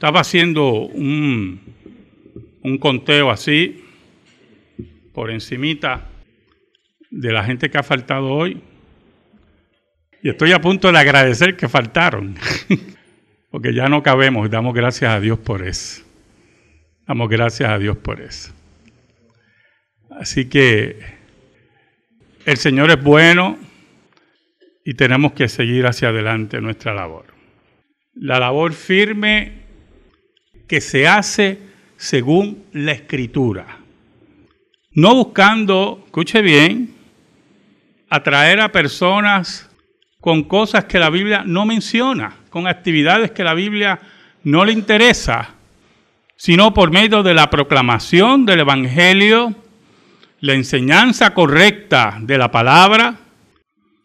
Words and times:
Estaba 0.00 0.20
haciendo 0.20 0.70
un, 0.72 1.60
un 2.62 2.78
conteo 2.78 3.30
así, 3.30 3.84
por 5.12 5.30
encimita, 5.30 6.08
de 7.10 7.30
la 7.30 7.44
gente 7.44 7.68
que 7.68 7.76
ha 7.76 7.82
faltado 7.82 8.28
hoy. 8.30 8.62
Y 10.22 10.30
estoy 10.30 10.52
a 10.52 10.60
punto 10.62 10.90
de 10.90 10.98
agradecer 10.98 11.54
que 11.54 11.68
faltaron, 11.68 12.34
porque 13.50 13.74
ya 13.74 13.90
no 13.90 14.02
cabemos. 14.02 14.50
Damos 14.50 14.72
gracias 14.72 15.12
a 15.12 15.20
Dios 15.20 15.38
por 15.38 15.68
eso. 15.68 16.02
Damos 17.06 17.28
gracias 17.28 17.68
a 17.68 17.78
Dios 17.78 17.98
por 17.98 18.22
eso. 18.22 18.54
Así 20.18 20.46
que 20.46 20.96
el 22.46 22.56
Señor 22.56 22.90
es 22.90 23.02
bueno 23.02 23.58
y 24.82 24.94
tenemos 24.94 25.32
que 25.32 25.46
seguir 25.50 25.84
hacia 25.84 26.08
adelante 26.08 26.58
nuestra 26.62 26.94
labor. 26.94 27.26
La 28.14 28.40
labor 28.40 28.72
firme 28.72 29.59
que 30.70 30.80
se 30.80 31.08
hace 31.08 31.58
según 31.96 32.66
la 32.72 32.92
escritura. 32.92 33.78
No 34.92 35.16
buscando, 35.16 36.04
escuche 36.06 36.42
bien, 36.42 36.94
atraer 38.08 38.60
a 38.60 38.70
personas 38.70 39.68
con 40.20 40.44
cosas 40.44 40.84
que 40.84 41.00
la 41.00 41.10
Biblia 41.10 41.42
no 41.44 41.66
menciona, 41.66 42.36
con 42.50 42.68
actividades 42.68 43.32
que 43.32 43.42
la 43.42 43.54
Biblia 43.54 43.98
no 44.44 44.64
le 44.64 44.70
interesa, 44.70 45.54
sino 46.36 46.72
por 46.72 46.92
medio 46.92 47.24
de 47.24 47.34
la 47.34 47.50
proclamación 47.50 48.46
del 48.46 48.60
Evangelio, 48.60 49.56
la 50.38 50.54
enseñanza 50.54 51.34
correcta 51.34 52.16
de 52.20 52.38
la 52.38 52.52
palabra, 52.52 53.16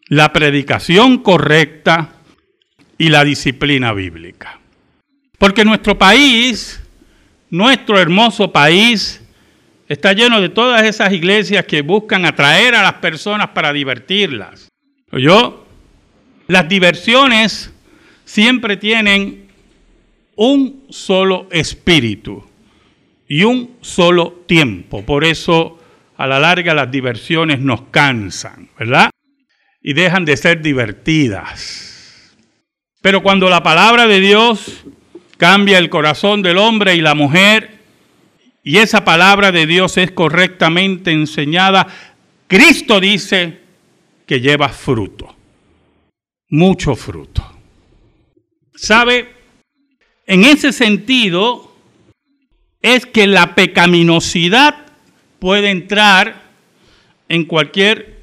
la 0.08 0.32
predicación 0.32 1.18
correcta 1.18 2.08
y 2.98 3.10
la 3.10 3.22
disciplina 3.22 3.92
bíblica. 3.92 4.58
Porque 5.38 5.64
nuestro 5.64 5.98
país, 5.98 6.80
nuestro 7.50 7.98
hermoso 7.98 8.50
país, 8.50 9.22
está 9.88 10.12
lleno 10.12 10.40
de 10.40 10.48
todas 10.48 10.84
esas 10.84 11.12
iglesias 11.12 11.64
que 11.66 11.82
buscan 11.82 12.24
atraer 12.24 12.74
a 12.74 12.82
las 12.82 12.94
personas 12.94 13.48
para 13.48 13.72
divertirlas. 13.72 14.68
¿Yo? 15.12 15.66
Las 16.48 16.68
diversiones 16.68 17.72
siempre 18.24 18.76
tienen 18.76 19.48
un 20.36 20.84
solo 20.90 21.48
espíritu 21.50 22.44
y 23.28 23.44
un 23.44 23.76
solo 23.80 24.44
tiempo. 24.46 25.04
Por 25.04 25.24
eso, 25.24 25.78
a 26.16 26.26
la 26.26 26.38
larga, 26.38 26.74
las 26.74 26.90
diversiones 26.90 27.60
nos 27.60 27.82
cansan, 27.90 28.70
¿verdad? 28.78 29.10
Y 29.82 29.92
dejan 29.92 30.24
de 30.24 30.36
ser 30.36 30.62
divertidas. 30.62 32.36
Pero 33.00 33.22
cuando 33.22 33.48
la 33.48 33.62
palabra 33.62 34.06
de 34.06 34.20
Dios 34.20 34.84
cambia 35.36 35.78
el 35.78 35.88
corazón 35.88 36.42
del 36.42 36.58
hombre 36.58 36.94
y 36.94 37.00
la 37.00 37.14
mujer, 37.14 37.78
y 38.62 38.78
esa 38.78 39.04
palabra 39.04 39.52
de 39.52 39.66
Dios 39.66 39.96
es 39.96 40.10
correctamente 40.10 41.12
enseñada, 41.12 41.86
Cristo 42.48 43.00
dice 43.00 43.60
que 44.26 44.40
lleva 44.40 44.68
fruto, 44.68 45.34
mucho 46.48 46.96
fruto. 46.96 47.44
¿Sabe? 48.74 49.34
En 50.26 50.44
ese 50.44 50.72
sentido 50.72 51.72
es 52.82 53.06
que 53.06 53.26
la 53.26 53.54
pecaminosidad 53.54 54.86
puede 55.38 55.70
entrar 55.70 56.42
en 57.28 57.44
cualquier 57.44 58.20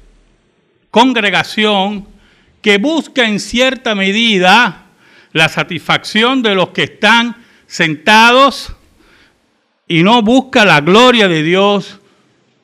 congregación 0.90 2.06
que 2.62 2.78
busca 2.78 3.26
en 3.26 3.40
cierta 3.40 3.94
medida 3.94 4.83
la 5.34 5.48
satisfacción 5.48 6.42
de 6.42 6.54
los 6.54 6.68
que 6.68 6.84
están 6.84 7.44
sentados 7.66 8.72
y 9.88 10.04
no 10.04 10.22
busca 10.22 10.64
la 10.64 10.80
gloria 10.80 11.26
de 11.26 11.42
Dios 11.42 12.00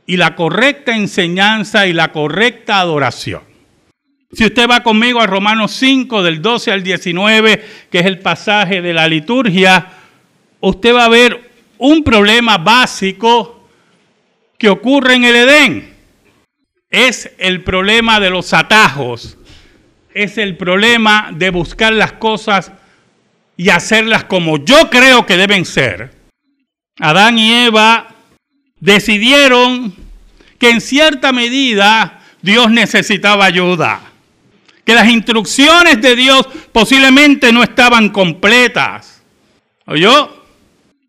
y 0.06 0.16
la 0.16 0.36
correcta 0.36 0.96
enseñanza 0.96 1.89
y 1.89 1.92
la 1.92 2.12
correcta 2.12 2.78
adoración. 2.78 3.42
Si 4.33 4.45
usted 4.45 4.68
va 4.70 4.84
conmigo 4.84 5.20
a 5.20 5.27
Romanos 5.27 5.72
5, 5.72 6.22
del 6.22 6.40
12 6.40 6.70
al 6.70 6.84
19, 6.84 7.64
que 7.90 7.98
es 7.98 8.06
el 8.06 8.20
pasaje 8.20 8.80
de 8.80 8.95
la 8.95 9.08
liturgia, 9.08 9.89
usted 10.61 10.95
va 10.95 11.06
a 11.06 11.11
ver 11.11 11.50
un 11.77 12.05
problema 12.05 12.56
básico 12.56 13.68
que 14.56 14.68
ocurre 14.68 15.14
en 15.14 15.24
el 15.24 15.34
Edén. 15.34 15.95
Es 16.89 17.33
el 17.39 17.64
problema 17.64 18.20
de 18.20 18.30
los 18.30 18.52
atajos 18.52 19.36
es 20.14 20.38
el 20.38 20.56
problema 20.56 21.30
de 21.32 21.50
buscar 21.50 21.92
las 21.92 22.12
cosas 22.12 22.72
y 23.56 23.70
hacerlas 23.70 24.24
como 24.24 24.64
yo 24.64 24.90
creo 24.90 25.26
que 25.26 25.36
deben 25.36 25.64
ser. 25.64 26.12
Adán 26.98 27.38
y 27.38 27.52
Eva 27.52 28.08
decidieron 28.78 29.94
que 30.58 30.70
en 30.70 30.80
cierta 30.80 31.32
medida 31.32 32.20
Dios 32.42 32.70
necesitaba 32.70 33.44
ayuda, 33.44 34.00
que 34.84 34.94
las 34.94 35.08
instrucciones 35.08 36.00
de 36.00 36.16
Dios 36.16 36.48
posiblemente 36.72 37.52
no 37.52 37.62
estaban 37.62 38.10
completas. 38.10 39.22
¿Oyó? 39.86 40.40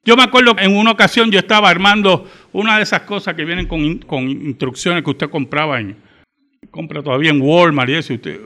Yo 0.03 0.15
me 0.15 0.23
acuerdo 0.23 0.55
que 0.55 0.63
en 0.63 0.75
una 0.75 0.91
ocasión 0.91 1.29
yo 1.29 1.39
estaba 1.39 1.69
armando 1.69 2.29
una 2.53 2.77
de 2.77 2.83
esas 2.83 3.01
cosas 3.01 3.35
que 3.35 3.45
vienen 3.45 3.67
con, 3.67 3.99
con 3.99 4.27
instrucciones 4.27 5.03
que 5.03 5.11
usted 5.11 5.29
compraba 5.29 5.79
en, 5.79 5.95
compra 6.71 7.03
todavía 7.03 7.29
en 7.29 7.41
Walmart 7.41 7.89
y 7.89 7.93
eso, 7.93 8.13
usted, 8.13 8.39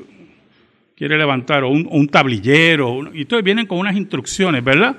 quiere 0.95 1.17
levantar, 1.17 1.63
o 1.63 1.69
un, 1.69 2.07
tablillero, 2.07 3.11
y 3.13 3.21
entonces 3.21 3.43
vienen 3.43 3.65
con 3.65 3.79
unas 3.79 3.95
instrucciones, 3.95 4.63
¿verdad? 4.63 4.97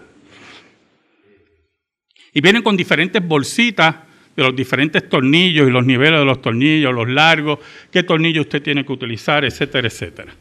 Y 2.33 2.41
vienen 2.41 2.63
con 2.63 2.77
diferentes 2.77 3.27
bolsitas 3.27 3.97
de 4.37 4.43
los 4.43 4.55
diferentes 4.55 5.09
tornillos 5.09 5.67
y 5.67 5.71
los 5.71 5.87
niveles 5.87 6.21
de 6.21 6.27
los 6.27 6.43
tornillos, 6.43 6.93
los 6.93 7.09
largos, 7.09 7.59
qué 7.91 8.03
tornillo 8.03 8.43
usted 8.43 8.63
tiene 8.63 8.85
que 8.85 8.93
utilizar, 8.93 9.45
etcétera, 9.45 9.89
etcétera. 9.89 10.35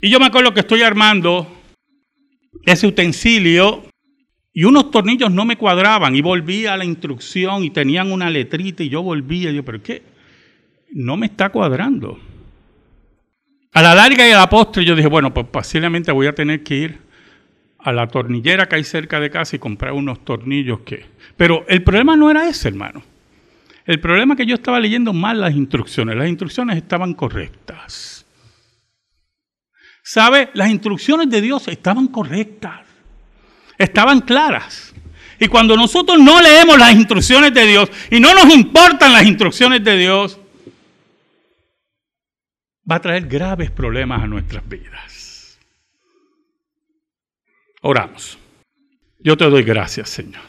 Y 0.00 0.10
yo 0.10 0.18
me 0.18 0.26
acuerdo 0.26 0.52
que 0.52 0.60
estoy 0.60 0.82
armando 0.82 1.46
ese 2.66 2.88
utensilio 2.88 3.84
y 4.52 4.64
unos 4.64 4.90
tornillos 4.90 5.30
no 5.30 5.44
me 5.44 5.56
cuadraban 5.56 6.16
y 6.16 6.22
volvía 6.22 6.74
a 6.74 6.76
la 6.76 6.84
instrucción 6.84 7.62
y 7.62 7.70
tenían 7.70 8.10
una 8.10 8.28
letrita 8.28 8.82
y 8.82 8.88
yo 8.88 9.02
volvía 9.02 9.50
y 9.50 9.56
yo, 9.56 9.64
pero 9.64 9.82
¿qué? 9.82 10.02
No 10.92 11.16
me 11.16 11.26
está 11.26 11.50
cuadrando. 11.50 12.18
A 13.74 13.82
la 13.82 13.92
larga 13.92 14.26
y 14.26 14.30
a 14.30 14.38
la 14.38 14.48
postre 14.48 14.84
yo 14.84 14.94
dije, 14.94 15.08
bueno, 15.08 15.34
pues 15.34 15.46
posiblemente 15.48 16.12
voy 16.12 16.28
a 16.28 16.32
tener 16.32 16.62
que 16.62 16.76
ir 16.76 16.98
a 17.80 17.92
la 17.92 18.06
tornillera 18.06 18.68
que 18.68 18.76
hay 18.76 18.84
cerca 18.84 19.18
de 19.18 19.30
casa 19.30 19.56
y 19.56 19.58
comprar 19.58 19.92
unos 19.92 20.24
tornillos 20.24 20.80
que... 20.80 21.06
Pero 21.36 21.64
el 21.68 21.82
problema 21.82 22.16
no 22.16 22.30
era 22.30 22.48
ese, 22.48 22.68
hermano. 22.68 23.02
El 23.84 23.98
problema 23.98 24.34
es 24.34 24.38
que 24.38 24.46
yo 24.46 24.54
estaba 24.54 24.78
leyendo 24.78 25.12
mal 25.12 25.40
las 25.40 25.54
instrucciones. 25.54 26.16
Las 26.16 26.28
instrucciones 26.28 26.76
estaban 26.76 27.14
correctas. 27.14 28.24
¿Sabe? 30.04 30.50
Las 30.54 30.70
instrucciones 30.70 31.28
de 31.28 31.40
Dios 31.40 31.66
estaban 31.66 32.06
correctas. 32.06 32.80
Estaban 33.76 34.20
claras. 34.20 34.94
Y 35.40 35.48
cuando 35.48 35.76
nosotros 35.76 36.20
no 36.20 36.40
leemos 36.40 36.78
las 36.78 36.92
instrucciones 36.92 37.52
de 37.52 37.66
Dios 37.66 37.90
y 38.08 38.20
no 38.20 38.34
nos 38.34 38.54
importan 38.54 39.12
las 39.12 39.26
instrucciones 39.26 39.82
de 39.82 39.96
Dios, 39.96 40.38
va 42.90 42.96
a 42.96 43.00
traer 43.00 43.26
graves 43.26 43.70
problemas 43.70 44.22
a 44.22 44.26
nuestras 44.26 44.68
vidas. 44.68 45.58
Oramos. 47.82 48.38
Yo 49.20 49.36
te 49.36 49.44
doy 49.48 49.62
gracias, 49.62 50.10
Señor. 50.10 50.42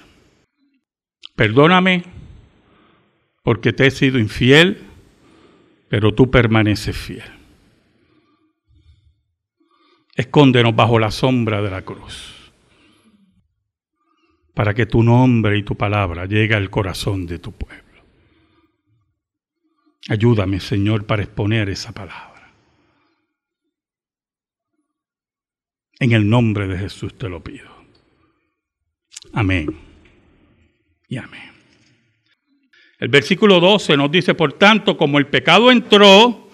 Perdóname 1.35 2.03
porque 3.43 3.73
te 3.73 3.87
he 3.87 3.91
sido 3.91 4.19
infiel, 4.19 4.83
pero 5.89 6.13
tú 6.13 6.31
permaneces 6.31 6.97
fiel. 6.97 7.23
Escóndenos 10.15 10.75
bajo 10.75 10.97
la 10.97 11.11
sombra 11.11 11.61
de 11.61 11.69
la 11.69 11.83
cruz, 11.83 12.51
para 14.53 14.73
que 14.73 14.85
tu 14.85 15.03
nombre 15.03 15.57
y 15.57 15.63
tu 15.63 15.75
palabra 15.75 16.25
llegue 16.25 16.55
al 16.55 16.69
corazón 16.69 17.27
de 17.27 17.37
tu 17.37 17.51
pueblo. 17.51 17.84
Ayúdame, 20.09 20.59
Señor, 20.59 21.05
para 21.05 21.23
exponer 21.23 21.69
esa 21.69 21.91
palabra. 21.91 22.51
En 25.99 26.11
el 26.11 26.29
nombre 26.29 26.67
de 26.67 26.77
Jesús 26.77 27.17
te 27.17 27.29
lo 27.29 27.43
pido. 27.43 27.69
Amén. 29.33 29.67
Y 31.07 31.17
amén. 31.17 31.51
El 32.99 33.07
versículo 33.09 33.59
12 33.59 33.97
nos 33.97 34.11
dice, 34.11 34.33
por 34.35 34.53
tanto, 34.53 34.97
como 34.97 35.17
el 35.17 35.27
pecado 35.27 35.71
entró 35.71 36.49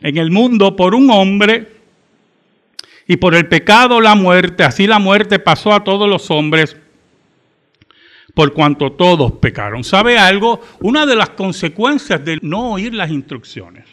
en 0.00 0.16
el 0.16 0.30
mundo 0.30 0.74
por 0.76 0.94
un 0.94 1.10
hombre, 1.10 1.80
y 3.10 3.16
por 3.16 3.34
el 3.34 3.48
pecado 3.48 4.00
la 4.00 4.14
muerte, 4.14 4.62
así 4.62 4.86
la 4.86 5.00
muerte 5.00 5.40
pasó 5.40 5.72
a 5.72 5.82
todos 5.82 6.08
los 6.08 6.30
hombres, 6.30 6.76
por 8.34 8.52
cuanto 8.52 8.92
todos 8.92 9.32
pecaron. 9.32 9.84
¿Sabe 9.84 10.18
algo? 10.18 10.60
Una 10.80 11.06
de 11.06 11.16
las 11.16 11.30
consecuencias 11.30 12.24
de 12.24 12.38
no 12.42 12.72
oír 12.72 12.94
las 12.94 13.10
instrucciones 13.10 13.86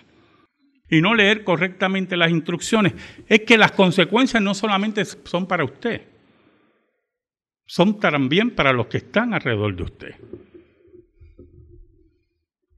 y 0.89 1.01
no 1.01 1.13
leer 1.13 1.43
correctamente 1.43 2.15
las 2.15 2.31
instrucciones 2.31 2.93
es 3.27 3.41
que 3.41 3.57
las 3.57 3.71
consecuencias 3.71 4.41
no 4.41 4.53
solamente 4.53 5.03
son 5.05 5.47
para 5.47 5.65
usted, 5.65 6.07
son 7.65 7.99
también 7.99 8.51
para 8.51 8.71
los 8.71 8.87
que 8.87 8.97
están 8.97 9.33
alrededor 9.33 9.75
de 9.75 9.83
usted. 9.83 10.15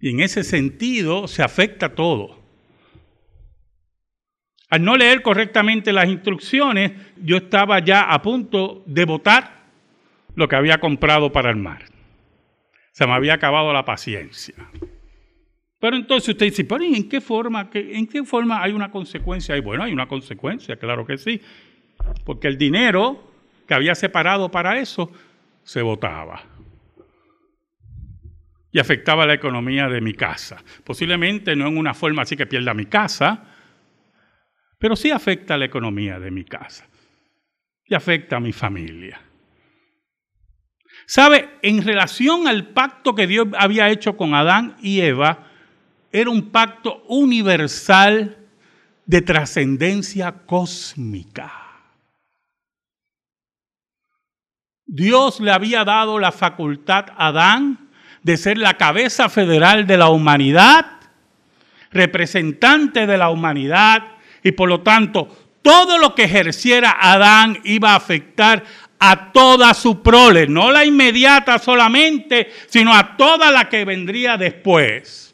Y 0.01 0.09
en 0.11 0.21
ese 0.21 0.43
sentido 0.43 1.27
se 1.27 1.43
afecta 1.43 1.93
todo. 1.93 2.39
Al 4.69 4.83
no 4.83 4.95
leer 4.95 5.21
correctamente 5.21 5.91
las 5.91 6.07
instrucciones, 6.07 6.91
yo 7.21 7.37
estaba 7.37 7.79
ya 7.79 8.03
a 8.03 8.21
punto 8.21 8.83
de 8.85 9.03
votar 9.03 9.58
lo 10.39 10.47
que 10.47 10.55
había 10.55 10.79
comprado 10.79 11.33
para 11.33 11.49
el 11.49 11.57
mar. 11.57 11.83
Se 12.93 13.05
me 13.05 13.11
había 13.11 13.33
acabado 13.33 13.73
la 13.73 13.83
paciencia. 13.83 14.55
Pero 15.81 15.97
entonces 15.97 16.29
usted 16.29 16.45
dice, 16.45 16.63
¿pero 16.63 16.81
en 16.81 17.09
qué 17.09 17.19
forma, 17.19 17.69
en 17.73 18.07
qué 18.07 18.23
forma 18.23 18.63
hay 18.63 18.71
una 18.71 18.89
consecuencia? 18.89 19.57
Y 19.57 19.59
bueno, 19.59 19.83
hay 19.83 19.91
una 19.91 20.07
consecuencia, 20.07 20.77
claro 20.77 21.05
que 21.05 21.17
sí. 21.17 21.41
Porque 22.23 22.47
el 22.47 22.57
dinero 22.57 23.33
que 23.67 23.73
había 23.73 23.93
separado 23.95 24.49
para 24.49 24.79
eso 24.79 25.11
se 25.63 25.81
votaba. 25.81 26.41
Y 28.71 28.79
afectaba 28.79 29.25
la 29.25 29.33
economía 29.33 29.89
de 29.89 29.99
mi 29.99 30.13
casa. 30.13 30.63
Posiblemente 30.85 31.53
no 31.53 31.67
en 31.67 31.77
una 31.77 31.93
forma 31.93 32.21
así 32.21 32.37
que 32.37 32.47
pierda 32.47 32.73
mi 32.73 32.85
casa, 32.85 33.43
pero 34.77 34.95
sí 34.95 35.11
afecta 35.11 35.57
la 35.57 35.65
economía 35.65 36.17
de 36.17 36.31
mi 36.31 36.45
casa. 36.45 36.87
Y 37.85 37.93
afecta 37.93 38.37
a 38.37 38.39
mi 38.39 38.53
familia. 38.53 39.19
¿Sabe? 41.09 41.49
En 41.63 41.83
relación 41.83 42.47
al 42.47 42.67
pacto 42.67 43.15
que 43.15 43.25
Dios 43.25 43.47
había 43.57 43.89
hecho 43.89 44.15
con 44.15 44.35
Adán 44.35 44.75
y 44.79 45.01
Eva, 45.01 45.47
era 46.11 46.29
un 46.29 46.51
pacto 46.51 47.03
universal 47.07 48.37
de 49.07 49.21
trascendencia 49.23 50.31
cósmica. 50.45 51.51
Dios 54.85 55.39
le 55.39 55.49
había 55.49 55.83
dado 55.83 56.19
la 56.19 56.31
facultad 56.31 57.05
a 57.17 57.29
Adán 57.29 57.89
de 58.21 58.37
ser 58.37 58.59
la 58.59 58.75
cabeza 58.75 59.29
federal 59.29 59.87
de 59.87 59.97
la 59.97 60.09
humanidad, 60.09 60.85
representante 61.89 63.07
de 63.07 63.17
la 63.17 63.31
humanidad, 63.31 64.03
y 64.43 64.51
por 64.51 64.69
lo 64.69 64.81
tanto 64.81 65.27
todo 65.63 65.97
lo 65.97 66.13
que 66.13 66.25
ejerciera 66.25 66.95
Adán 66.99 67.57
iba 67.63 67.93
a 67.93 67.95
afectar 67.95 68.63
a 68.99 69.31
toda 69.31 69.73
su 69.73 70.01
prole, 70.01 70.45
no 70.47 70.71
la 70.71 70.85
inmediata 70.85 71.57
solamente, 71.57 72.51
sino 72.67 72.93
a 72.93 73.15
toda 73.15 73.49
la 73.51 73.69
que 73.69 73.85
vendría 73.85 74.35
después. 74.35 75.33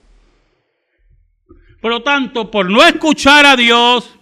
Por 1.82 1.92
lo 1.92 2.04
tanto, 2.04 2.50
por 2.50 2.70
no 2.70 2.84
escuchar 2.84 3.46
a 3.46 3.56
Dios, 3.56 4.18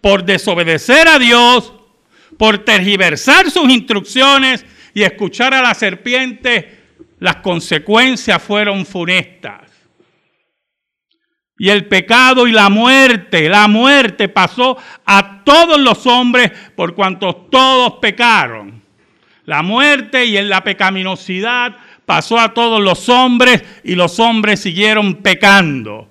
por 0.00 0.24
desobedecer 0.24 1.08
a 1.08 1.18
Dios, 1.18 1.72
por 2.36 2.58
tergiversar 2.58 3.50
sus 3.50 3.70
instrucciones 3.70 4.64
y 4.92 5.02
escuchar 5.02 5.54
a 5.54 5.62
la 5.62 5.74
serpiente, 5.74 6.82
las 7.20 7.36
consecuencias 7.36 8.42
fueron 8.42 8.84
funestas. 8.84 9.73
Y 11.56 11.68
el 11.68 11.86
pecado 11.86 12.46
y 12.46 12.52
la 12.52 12.68
muerte, 12.68 13.48
la 13.48 13.68
muerte 13.68 14.28
pasó 14.28 14.76
a 15.04 15.44
todos 15.44 15.78
los 15.78 16.06
hombres 16.06 16.50
por 16.74 16.94
cuanto 16.94 17.34
todos 17.34 17.94
pecaron. 18.00 18.82
La 19.44 19.62
muerte 19.62 20.24
y 20.24 20.36
en 20.36 20.48
la 20.48 20.64
pecaminosidad 20.64 21.76
pasó 22.06 22.38
a 22.38 22.54
todos 22.54 22.82
los 22.82 23.08
hombres 23.08 23.62
y 23.84 23.94
los 23.94 24.18
hombres 24.18 24.60
siguieron 24.60 25.16
pecando 25.16 26.08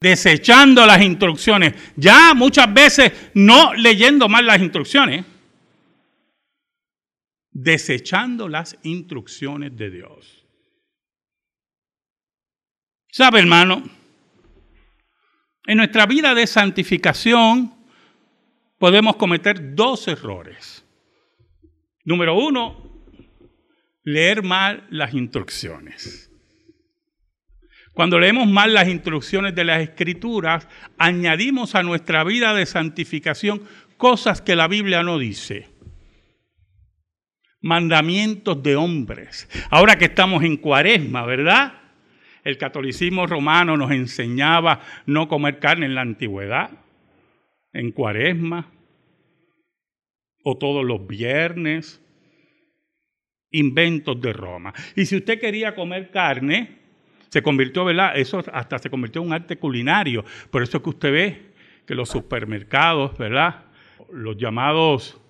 desechando 0.00 0.86
las 0.86 1.02
instrucciones, 1.02 1.74
ya 1.96 2.34
muchas 2.34 2.72
veces 2.72 3.12
no 3.34 3.74
leyendo 3.74 4.28
mal 4.28 4.46
las 4.46 4.60
instrucciones, 4.60 5.24
desechando 7.50 8.48
las 8.48 8.76
instrucciones 8.82 9.76
de 9.76 9.90
Dios. 9.90 10.37
¿Sabe, 13.10 13.40
hermano? 13.40 13.82
En 15.66 15.78
nuestra 15.78 16.06
vida 16.06 16.34
de 16.34 16.46
santificación 16.46 17.74
podemos 18.78 19.16
cometer 19.16 19.74
dos 19.74 20.08
errores. 20.08 20.84
Número 22.04 22.34
uno, 22.34 23.04
leer 24.04 24.42
mal 24.42 24.86
las 24.90 25.14
instrucciones. 25.14 26.30
Cuando 27.92 28.18
leemos 28.18 28.46
mal 28.46 28.74
las 28.74 28.88
instrucciones 28.88 29.54
de 29.54 29.64
las 29.64 29.82
escrituras, 29.82 30.68
añadimos 30.98 31.74
a 31.74 31.82
nuestra 31.82 32.24
vida 32.24 32.54
de 32.54 32.64
santificación 32.64 33.62
cosas 33.96 34.40
que 34.40 34.54
la 34.54 34.68
Biblia 34.68 35.02
no 35.02 35.18
dice. 35.18 35.68
Mandamientos 37.60 38.62
de 38.62 38.76
hombres. 38.76 39.48
Ahora 39.70 39.96
que 39.96 40.04
estamos 40.04 40.44
en 40.44 40.58
cuaresma, 40.58 41.26
¿verdad? 41.26 41.77
El 42.48 42.56
catolicismo 42.56 43.26
romano 43.26 43.76
nos 43.76 43.90
enseñaba 43.90 44.80
no 45.04 45.28
comer 45.28 45.58
carne 45.58 45.84
en 45.84 45.94
la 45.94 46.00
antigüedad, 46.00 46.70
en 47.74 47.92
cuaresma, 47.92 48.70
o 50.42 50.56
todos 50.56 50.82
los 50.82 51.06
viernes, 51.06 52.02
inventos 53.50 54.18
de 54.22 54.32
Roma. 54.32 54.72
Y 54.96 55.04
si 55.04 55.16
usted 55.16 55.38
quería 55.38 55.74
comer 55.74 56.10
carne, 56.10 56.78
se 57.28 57.42
convirtió, 57.42 57.84
¿verdad? 57.84 58.16
Eso 58.16 58.42
hasta 58.50 58.78
se 58.78 58.88
convirtió 58.88 59.20
en 59.20 59.26
un 59.26 59.34
arte 59.34 59.58
culinario. 59.58 60.24
Por 60.50 60.62
eso 60.62 60.78
es 60.78 60.82
que 60.82 60.88
usted 60.88 61.12
ve 61.12 61.52
que 61.86 61.94
los 61.94 62.08
supermercados, 62.08 63.18
¿verdad? 63.18 63.66
Los 64.10 64.38
llamados 64.38 65.20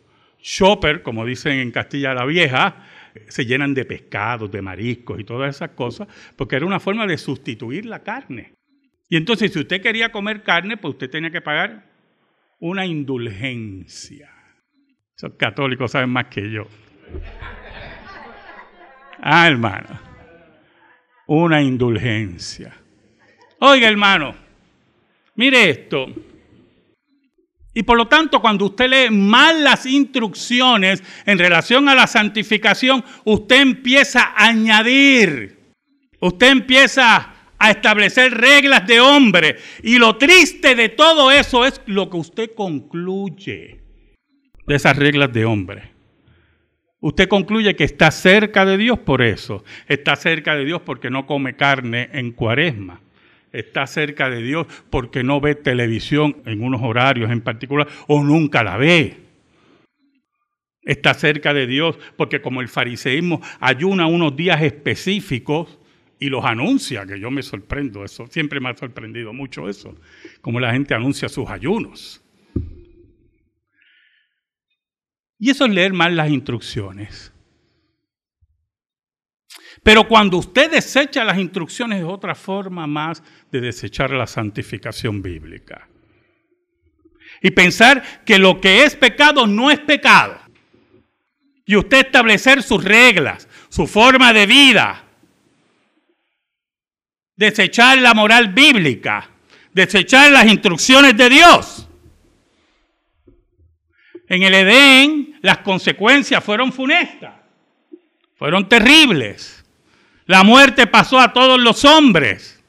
shopper, 0.41 1.03
como 1.03 1.27
dicen 1.27 1.59
en 1.59 1.73
Castilla 1.73 2.15
la 2.15 2.25
Vieja, 2.25 2.87
se 3.29 3.47
llenan 3.47 3.75
de 3.75 3.85
pescados, 3.85 4.51
de 4.51 4.63
mariscos 4.63 5.19
y 5.21 5.25
todas 5.25 5.57
esas 5.57 5.71
cosas, 5.71 6.09
porque 6.37 6.57
era 6.57 6.67
una 6.67 6.81
forma 6.81 7.07
de 7.07 7.19
sustituir 7.19 7.87
la 7.87 8.03
carne. 8.03 8.53
Y 9.09 9.17
entonces, 9.17 9.53
si 9.53 9.59
usted 9.59 9.81
quería 9.81 10.13
comer 10.13 10.43
carne, 10.43 10.77
pues 10.77 10.95
usted 10.95 11.11
tenía 11.11 11.31
que 11.31 11.41
pagar 11.41 11.91
una 12.61 12.85
indulgencia. 12.87 14.31
Esos 15.17 15.35
católicos 15.35 15.91
saben 15.91 16.11
más 16.11 16.27
que 16.27 16.51
yo. 16.51 16.67
Ah, 19.21 19.49
hermano 19.49 20.09
una 21.29 21.61
indulgencia. 21.61 22.75
Oiga, 23.61 23.89
hermano, 23.89 24.35
mire 25.35 25.69
esto. 25.71 26.07
Y 27.79 27.85
por 27.85 27.97
lo 27.97 28.09
tanto, 28.09 28.41
cuando 28.41 28.65
usted 28.65 28.89
lee 28.89 29.09
mal 29.09 29.63
las 29.63 29.87
instrucciones 29.87 31.01
en 31.25 31.39
relación 31.39 31.89
a 31.89 31.95
la 31.95 32.09
santificación, 32.09 33.05
usted 33.23 33.61
empieza 33.61 34.33
a 34.35 34.49
añadir, 34.49 35.61
usted 36.19 36.49
empieza 36.49 37.35
a 37.57 37.71
establecer 37.71 38.35
reglas 38.35 38.85
de 38.85 38.99
hombre. 38.99 39.59
Y 39.85 39.99
lo 39.99 40.17
triste 40.17 40.75
de 40.75 40.89
todo 40.89 41.31
eso 41.31 41.65
es 41.65 41.81
lo 41.87 42.11
que 42.11 42.17
usted 42.17 42.51
concluye 42.57 43.81
de 44.67 44.75
esas 44.75 44.97
reglas 44.97 45.33
de 45.33 45.45
hombre. 45.45 45.93
Usted 46.99 47.29
concluye 47.29 47.77
que 47.77 47.85
está 47.85 48.11
cerca 48.11 48.65
de 48.65 48.77
Dios 48.77 48.99
por 48.99 49.23
eso. 49.23 49.63
Está 49.87 50.17
cerca 50.17 50.57
de 50.57 50.65
Dios 50.65 50.83
porque 50.85 51.11
no 51.11 51.27
come 51.27 51.55
carne 51.55 52.09
en 52.13 52.33
cuaresma. 52.33 53.03
Está 53.53 53.87
cerca 53.87 54.29
de 54.29 54.43
Dios 54.43 54.67
porque 54.91 55.23
no 55.25 55.41
ve 55.41 55.55
televisión 55.55 56.37
en 56.45 56.63
unos 56.63 56.83
horarios 56.83 57.31
en 57.31 57.41
particular 57.41 57.89
o 58.07 58.23
nunca 58.23 58.63
la 58.63 58.77
ve. 58.77 59.17
Está 60.83 61.15
cerca 61.15 61.53
de 61.53 61.67
Dios 61.67 61.99
porque 62.17 62.41
como 62.41 62.61
el 62.61 62.69
fariseísmo 62.69 63.41
ayuna 63.61 64.07
unos 64.07 64.37
días 64.37 64.63
específicos 64.63 65.79
y 66.21 66.31
los 66.31 66.45
anuncia, 66.45 67.07
que 67.07 67.21
yo 67.21 67.31
me 67.31 67.43
sorprendo, 67.43 68.05
eso 68.05 68.27
siempre 68.27 68.61
me 68.61 68.71
ha 68.71 68.77
sorprendido 68.77 69.33
mucho 69.33 69.69
eso, 69.69 69.95
como 70.41 70.59
la 70.59 70.73
gente 70.73 70.95
anuncia 70.95 71.29
sus 71.29 71.49
ayunos. 71.49 72.23
Y 75.39 75.51
eso 75.51 75.67
es 75.67 75.73
leer 75.73 75.93
mal 75.93 76.17
las 76.17 76.31
instrucciones. 76.31 77.33
Pero 79.83 80.07
cuando 80.07 80.37
usted 80.39 80.71
desecha 80.71 81.25
las 81.25 81.39
instrucciones 81.39 82.01
es 82.01 82.05
otra 82.05 82.35
forma 82.35 82.87
más 82.87 83.23
de 83.51 83.61
desechar 83.61 84.11
la 84.11 84.27
santificación 84.27 85.23
bíblica. 85.23 85.89
Y 87.41 87.51
pensar 87.51 88.25
que 88.25 88.39
lo 88.39 88.61
que 88.61 88.85
es 88.85 88.97
pecado 88.97 89.47
no 89.47 89.71
es 89.71 89.79
pecado. 89.79 90.39
Y 91.65 91.77
usted 91.77 92.07
establecer 92.07 92.63
sus 92.63 92.83
reglas, 92.83 93.49
su 93.69 93.87
forma 93.87 94.33
de 94.33 94.47
vida. 94.47 95.05
Desechar 97.37 97.99
la 97.99 98.15
moral 98.15 98.53
bíblica. 98.53 99.31
Desechar 99.73 100.33
las 100.33 100.47
instrucciones 100.47 101.17
de 101.17 101.29
Dios. 101.29 101.89
En 104.29 104.43
el 104.43 104.55
Edén 104.55 105.39
las 105.41 105.59
consecuencias 105.59 106.45
fueron 106.45 106.73
funestas, 106.73 107.35
fueron 108.37 108.69
terribles. 108.69 109.58
La 110.29 110.45
muerte 110.45 110.87
pasó 110.87 111.19
a 111.19 111.33
todos 111.33 111.59
los 111.59 111.87
hombres. 111.87 112.63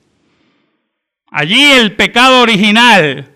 Allí 1.29 1.61
el 1.61 1.93
pecado 1.93 2.41
original 2.41 3.33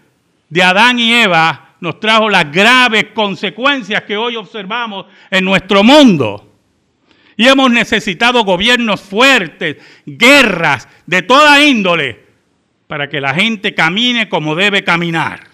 de 0.47 0.63
Adán 0.63 0.97
y 0.97 1.13
Eva 1.13 1.75
nos 1.81 1.99
trajo 1.99 2.29
las 2.29 2.49
graves 2.49 3.07
consecuencias 3.13 4.03
que 4.03 4.15
hoy 4.15 4.37
observamos 4.37 5.07
en 5.29 5.43
nuestro 5.43 5.83
mundo. 5.83 6.53
Y 7.35 7.49
hemos 7.49 7.69
necesitado 7.69 8.45
gobiernos 8.45 9.01
fuertes, 9.01 9.75
guerras 10.05 10.87
de 11.05 11.23
toda 11.23 11.61
índole, 11.61 12.23
para 12.87 13.09
que 13.09 13.19
la 13.19 13.33
gente 13.33 13.75
camine 13.75 14.29
como 14.29 14.55
debe 14.55 14.85
caminar. 14.85 15.52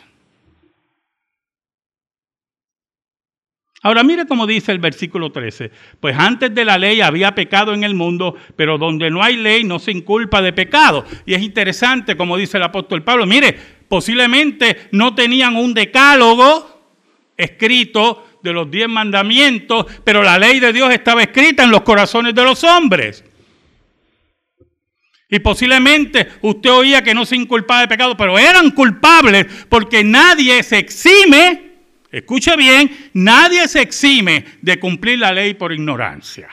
Ahora 3.81 4.03
mire 4.03 4.25
cómo 4.25 4.45
dice 4.45 4.73
el 4.73 4.79
versículo 4.79 5.31
13. 5.31 5.71
Pues 6.01 6.17
antes 6.17 6.53
de 6.53 6.65
la 6.65 6.77
ley 6.77 6.99
había 6.99 7.33
pecado 7.33 7.73
en 7.73 7.83
el 7.83 7.93
mundo, 7.93 8.35
pero 8.55 8.77
donde 8.77 9.09
no 9.09 9.23
hay 9.23 9.37
ley 9.37 9.63
no 9.63 9.79
se 9.79 9.91
inculpa 9.91 10.41
de 10.41 10.51
pecado. 10.51 11.05
Y 11.25 11.33
es 11.33 11.41
interesante 11.41 12.17
como 12.17 12.35
dice 12.35 12.57
el 12.57 12.63
apóstol 12.63 13.03
Pablo. 13.03 13.25
Mire, 13.25 13.57
posiblemente 13.87 14.89
no 14.91 15.15
tenían 15.15 15.55
un 15.55 15.73
decálogo 15.73 16.77
escrito 17.37 18.25
de 18.43 18.51
los 18.51 18.69
diez 18.69 18.89
mandamientos, 18.89 19.85
pero 20.03 20.23
la 20.23 20.37
ley 20.37 20.59
de 20.59 20.73
Dios 20.73 20.91
estaba 20.91 21.23
escrita 21.23 21.63
en 21.63 21.71
los 21.71 21.81
corazones 21.81 22.35
de 22.35 22.43
los 22.43 22.63
hombres. 22.65 23.23
Y 25.29 25.39
posiblemente 25.39 26.27
usted 26.41 26.71
oía 26.71 27.01
que 27.01 27.13
no 27.13 27.25
se 27.25 27.37
inculpaba 27.37 27.81
de 27.81 27.87
pecado, 27.87 28.17
pero 28.17 28.37
eran 28.37 28.71
culpables 28.71 29.45
porque 29.69 30.03
nadie 30.03 30.63
se 30.63 30.79
exime 30.79 31.68
Escuche 32.11 32.55
bien, 32.57 33.11
nadie 33.13 33.67
se 33.67 33.81
exime 33.81 34.45
de 34.61 34.79
cumplir 34.79 35.19
la 35.19 35.31
ley 35.31 35.53
por 35.53 35.71
ignorancia. 35.71 36.49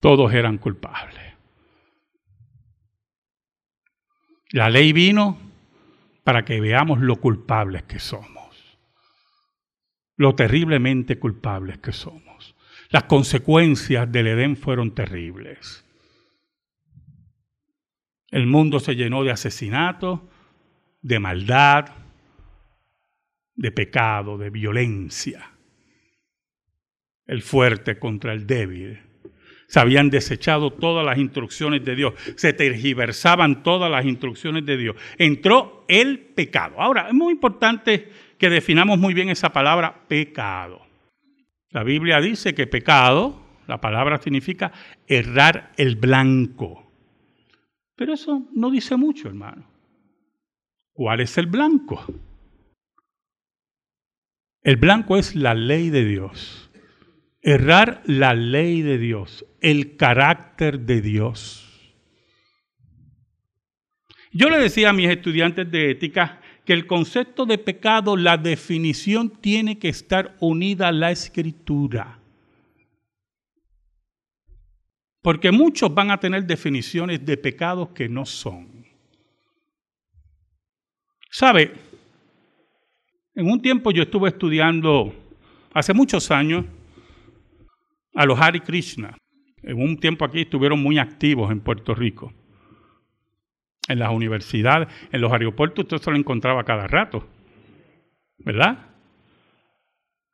Todos 0.00 0.32
eran 0.32 0.58
culpables. 0.58 1.34
La 4.52 4.70
ley 4.70 4.92
vino 4.92 5.38
para 6.22 6.44
que 6.44 6.60
veamos 6.60 7.00
lo 7.00 7.16
culpables 7.16 7.82
que 7.84 7.98
somos, 7.98 8.78
lo 10.16 10.34
terriblemente 10.34 11.18
culpables 11.18 11.78
que 11.78 11.92
somos. 11.92 12.54
Las 12.90 13.04
consecuencias 13.04 14.10
del 14.10 14.28
Edén 14.28 14.56
fueron 14.56 14.94
terribles. 14.94 15.84
El 18.30 18.46
mundo 18.46 18.78
se 18.78 18.94
llenó 18.94 19.24
de 19.24 19.32
asesinatos, 19.32 20.20
de 21.06 21.20
maldad, 21.20 21.86
de 23.54 23.70
pecado, 23.70 24.36
de 24.36 24.50
violencia. 24.50 25.52
El 27.26 27.42
fuerte 27.42 28.00
contra 28.00 28.32
el 28.32 28.44
débil. 28.44 29.00
Se 29.68 29.78
habían 29.78 30.10
desechado 30.10 30.72
todas 30.72 31.06
las 31.06 31.18
instrucciones 31.18 31.84
de 31.84 31.94
Dios. 31.94 32.14
Se 32.34 32.52
tergiversaban 32.52 33.62
todas 33.62 33.88
las 33.88 34.04
instrucciones 34.04 34.66
de 34.66 34.76
Dios. 34.76 34.96
Entró 35.16 35.84
el 35.86 36.18
pecado. 36.18 36.80
Ahora, 36.80 37.06
es 37.08 37.14
muy 37.14 37.32
importante 37.32 38.10
que 38.36 38.50
definamos 38.50 38.98
muy 38.98 39.14
bien 39.14 39.28
esa 39.28 39.52
palabra 39.52 40.08
pecado. 40.08 40.86
La 41.70 41.84
Biblia 41.84 42.20
dice 42.20 42.52
que 42.52 42.66
pecado, 42.66 43.46
la 43.68 43.80
palabra 43.80 44.20
significa 44.20 44.72
errar 45.06 45.70
el 45.76 45.94
blanco. 45.94 46.90
Pero 47.94 48.14
eso 48.14 48.48
no 48.52 48.72
dice 48.72 48.96
mucho, 48.96 49.28
hermano. 49.28 49.75
¿Cuál 50.96 51.20
es 51.20 51.36
el 51.36 51.46
blanco? 51.46 52.02
El 54.62 54.76
blanco 54.76 55.18
es 55.18 55.34
la 55.34 55.52
ley 55.52 55.90
de 55.90 56.06
Dios. 56.06 56.70
Errar 57.42 58.02
la 58.06 58.32
ley 58.32 58.80
de 58.80 58.96
Dios, 58.96 59.44
el 59.60 59.98
carácter 59.98 60.80
de 60.80 61.02
Dios. 61.02 61.92
Yo 64.32 64.48
le 64.48 64.58
decía 64.58 64.88
a 64.88 64.94
mis 64.94 65.10
estudiantes 65.10 65.70
de 65.70 65.90
ética 65.90 66.40
que 66.64 66.72
el 66.72 66.86
concepto 66.86 67.44
de 67.44 67.58
pecado, 67.58 68.16
la 68.16 68.38
definición 68.38 69.28
tiene 69.28 69.78
que 69.78 69.90
estar 69.90 70.34
unida 70.40 70.88
a 70.88 70.92
la 70.92 71.10
escritura. 71.10 72.20
Porque 75.20 75.52
muchos 75.52 75.92
van 75.92 76.10
a 76.10 76.18
tener 76.18 76.46
definiciones 76.46 77.22
de 77.22 77.36
pecados 77.36 77.90
que 77.90 78.08
no 78.08 78.24
son. 78.24 78.75
¿Sabe? 81.38 81.70
En 83.34 83.50
un 83.50 83.60
tiempo 83.60 83.90
yo 83.90 84.04
estuve 84.04 84.30
estudiando, 84.30 85.12
hace 85.74 85.92
muchos 85.92 86.30
años, 86.30 86.64
a 88.14 88.24
los 88.24 88.40
Hari 88.40 88.60
Krishna. 88.60 89.18
En 89.62 89.78
un 89.78 89.98
tiempo 89.98 90.24
aquí 90.24 90.40
estuvieron 90.40 90.82
muy 90.82 90.98
activos 90.98 91.50
en 91.52 91.60
Puerto 91.60 91.94
Rico. 91.94 92.32
En 93.86 93.98
las 93.98 94.08
universidades, 94.12 94.88
en 95.12 95.20
los 95.20 95.30
aeropuertos, 95.30 95.84
usted 95.84 95.98
se 95.98 96.10
lo 96.10 96.16
encontraba 96.16 96.64
cada 96.64 96.86
rato. 96.86 97.28
¿Verdad? 98.38 98.86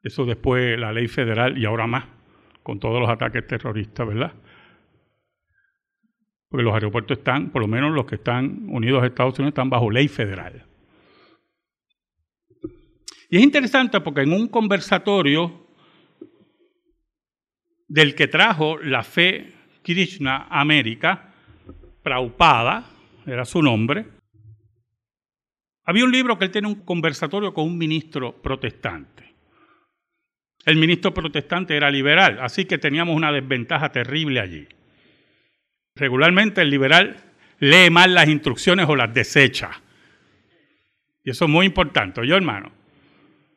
Eso 0.05 0.25
después 0.25 0.79
la 0.79 0.93
ley 0.93 1.09
federal 1.09 1.59
y 1.59 1.65
ahora 1.65 1.89
más, 1.89 2.05
con 2.63 2.79
todos 2.79 3.01
los 3.01 3.11
ataques 3.11 3.45
terroristas, 3.45 4.07
¿verdad? 4.07 4.35
Porque 6.49 6.63
los 6.63 6.75
aeropuertos 6.75 7.19
están, 7.19 7.51
por 7.51 7.61
lo 7.61 7.67
menos 7.67 7.93
los 7.93 8.07
que 8.07 8.15
están 8.15 8.69
unidos 8.69 9.03
a 9.03 9.07
Estados 9.07 9.37
Unidos, 9.41 9.51
están 9.51 9.69
bajo 9.69 9.91
ley 9.91 10.07
federal. 10.07 10.67
Y 13.33 13.39
es 13.39 13.45
interesante 13.45 13.99
porque 14.03 14.21
en 14.21 14.33
un 14.35 14.47
conversatorio 14.47 15.67
del 17.89 18.15
que 18.15 18.29
trajo 18.29 18.77
la 18.77 19.03
fe 19.03 19.55
Krishna 19.83 20.49
América, 20.51 21.33
Praupada, 22.03 22.91
era 23.25 23.47
su 23.47 23.63
nombre, 23.63 24.05
había 25.85 26.05
un 26.05 26.13
libro 26.13 26.39
que 26.39 26.45
él 26.45 26.51
tiene 26.51 26.69
un 26.69 26.85
conversatorio 26.85 27.55
con 27.55 27.65
un 27.65 27.79
ministro 27.79 28.37
protestante. 28.43 29.35
El 30.67 30.77
ministro 30.77 31.15
protestante 31.15 31.75
era 31.75 31.91
liberal, 31.91 32.39
así 32.39 32.67
que 32.67 32.77
teníamos 32.77 33.17
una 33.17 33.33
desventaja 33.33 33.91
terrible 33.91 34.41
allí. 34.41 34.69
Regularmente 35.95 36.61
el 36.61 36.69
liberal 36.69 37.17
lee 37.61 37.89
mal 37.89 38.13
las 38.13 38.29
instrucciones 38.29 38.87
o 38.91 38.95
las 38.95 39.15
desecha. 39.15 39.71
Y 41.25 41.31
eso 41.31 41.47
es 41.47 41.51
muy 41.51 41.65
importante, 41.65 42.27
yo 42.27 42.37
hermano. 42.37 42.82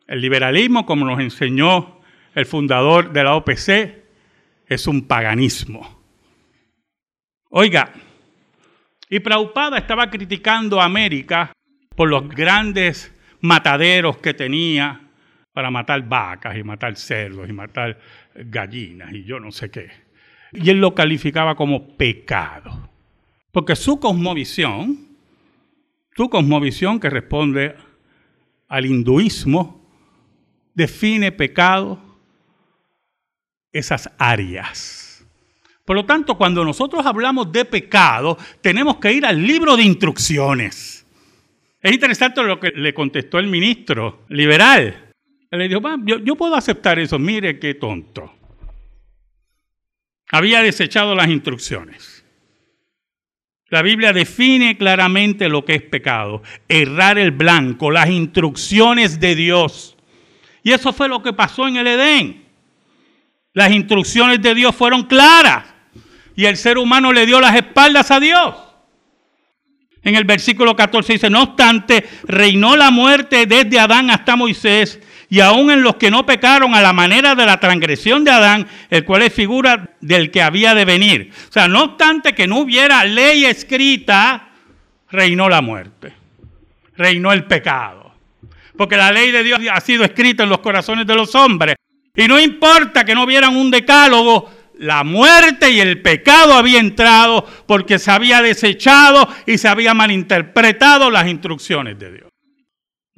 El 0.08 0.22
liberalismo, 0.22 0.86
como 0.86 1.06
nos 1.06 1.20
enseñó 1.20 2.00
el 2.34 2.46
fundador 2.46 3.12
de 3.12 3.24
la 3.24 3.36
OPC, 3.36 4.04
es 4.68 4.88
un 4.88 5.08
paganismo. 5.08 6.04
Oiga, 7.50 7.92
y 9.10 9.20
Praupada 9.20 9.78
estaba 9.78 10.10
criticando 10.10 10.82
a 10.82 10.86
América 10.86 11.54
por 11.96 12.10
los 12.10 12.28
grandes 12.28 13.14
mataderos 13.42 14.18
que 14.18 14.34
tenía 14.34 15.02
para 15.54 15.72
matar 15.72 16.08
vacas 16.08 16.58
y 16.58 16.64
matar 16.64 16.96
cerdos 16.98 17.48
y 17.48 17.54
matar 17.54 17.98
gallinas 18.36 19.14
y 19.14 19.24
yo 19.24 19.40
no 19.40 19.52
sé 19.52 19.72
qué. 19.72 19.90
Y 20.52 20.70
él 20.70 20.82
lo 20.82 20.94
calificaba 20.94 21.56
como 21.56 21.96
pecado. 21.96 22.90
Porque 23.52 23.76
su 23.76 24.00
cosmovisión, 24.00 25.18
su 26.16 26.30
cosmovisión 26.30 27.00
que 27.00 27.10
responde 27.10 27.76
al 28.68 28.86
hinduismo, 28.86 29.85
define 30.76 31.32
pecado 31.32 32.00
esas 33.72 34.10
áreas. 34.18 35.26
Por 35.86 35.96
lo 35.96 36.06
tanto, 36.06 36.38
cuando 36.38 36.64
nosotros 36.64 37.06
hablamos 37.06 37.52
de 37.52 37.66
pecado, 37.66 38.38
tenemos 38.62 38.98
que 38.98 39.14
ir 39.14 39.26
al 39.26 39.42
libro 39.42 39.78
de 39.78 39.84
instrucciones. 39.84 41.06
Es 41.82 41.92
interesante 41.92 42.42
lo 42.44 42.60
que 42.60 42.72
le 42.72 42.94
contestó 42.94 43.38
el 43.38 43.48
ministro 43.48 44.26
liberal. 44.30 45.12
Él 45.52 45.60
le 45.60 45.68
dijo, 45.68 45.82
yo, 46.04 46.20
yo 46.20 46.36
puedo 46.36 46.56
aceptar 46.56 46.98
eso, 47.00 47.20
mire 47.20 47.60
qué 47.60 47.76
tonto. 47.76 48.34
Había 50.32 50.62
desechado 50.62 51.14
las 51.14 51.30
instrucciones. 51.30 52.26
La 53.70 53.82
Biblia 53.82 54.14
define 54.14 54.78
claramente 54.78 55.50
lo 55.50 55.66
que 55.66 55.76
es 55.76 55.82
pecado, 55.82 56.42
errar 56.68 57.20
el 57.20 57.32
blanco, 57.32 57.92
las 57.92 58.10
instrucciones 58.10 59.20
de 59.20 59.36
Dios. 59.36 59.95
Y 60.66 60.74
eso 60.74 60.92
fue 60.92 61.08
lo 61.08 61.22
que 61.22 61.32
pasó 61.32 61.68
en 61.68 61.78
el 61.78 61.86
Edén. 61.86 62.44
Las 63.54 63.72
instrucciones 63.72 64.42
de 64.42 64.56
Dios 64.56 64.76
fueron 64.76 65.04
claras 65.04 65.64
y 66.36 66.46
el 66.46 66.58
ser 66.58 66.80
humano 66.80 67.14
le 67.14 67.28
dio 67.28 67.40
las 67.40 67.56
espaldas 67.56 68.10
a 68.10 68.20
Dios. 68.20 68.56
En 70.02 70.16
el 70.16 70.24
versículo 70.24 70.76
14 70.76 71.14
dice, 71.14 71.30
no 71.30 71.44
obstante, 71.44 72.04
reinó 72.24 72.76
la 72.76 72.90
muerte 72.90 73.46
desde 73.46 73.80
Adán 73.80 74.10
hasta 74.10 74.36
Moisés 74.36 75.00
y 75.30 75.40
aún 75.40 75.70
en 75.70 75.84
los 75.84 75.98
que 75.98 76.10
no 76.10 76.26
pecaron 76.26 76.74
a 76.74 76.82
la 76.82 76.94
manera 76.94 77.36
de 77.36 77.46
la 77.46 77.60
transgresión 77.60 78.24
de 78.24 78.32
Adán, 78.32 78.68
el 78.90 79.06
cual 79.06 79.22
es 79.22 79.34
figura 79.34 79.92
del 80.02 80.32
que 80.32 80.42
había 80.42 80.74
de 80.74 80.86
venir. 80.86 81.32
O 81.48 81.52
sea, 81.52 81.68
no 81.68 81.84
obstante 81.84 82.34
que 82.34 82.48
no 82.48 82.58
hubiera 82.58 83.06
ley 83.06 83.46
escrita, 83.46 84.50
reinó 85.12 85.48
la 85.48 85.62
muerte, 85.62 86.12
reinó 86.96 87.32
el 87.32 87.44
pecado 87.44 88.05
porque 88.78 88.98
la 88.98 89.12
ley 89.12 89.32
de 89.32 89.44
Dios 89.44 89.60
ha 89.72 89.80
sido 89.82 90.04
escrita 90.04 90.44
en 90.44 90.50
los 90.50 90.60
corazones 90.60 91.06
de 91.08 91.16
los 91.16 91.34
hombres. 91.36 91.76
Y 92.16 92.28
no 92.28 92.40
importa 92.40 93.04
que 93.04 93.16
no 93.16 93.26
vieran 93.26 93.56
un 93.56 93.72
decálogo, 93.72 94.50
la 94.78 95.04
muerte 95.04 95.72
y 95.72 95.80
el 95.80 96.02
pecado 96.02 96.54
había 96.54 96.80
entrado 96.80 97.46
porque 97.66 98.00
se 98.00 98.12
había 98.12 98.42
desechado 98.42 99.28
y 99.46 99.58
se 99.58 99.68
había 99.68 99.94
malinterpretado 99.94 101.10
las 101.10 101.28
instrucciones 101.28 101.98
de 101.98 102.12
Dios. 102.12 102.30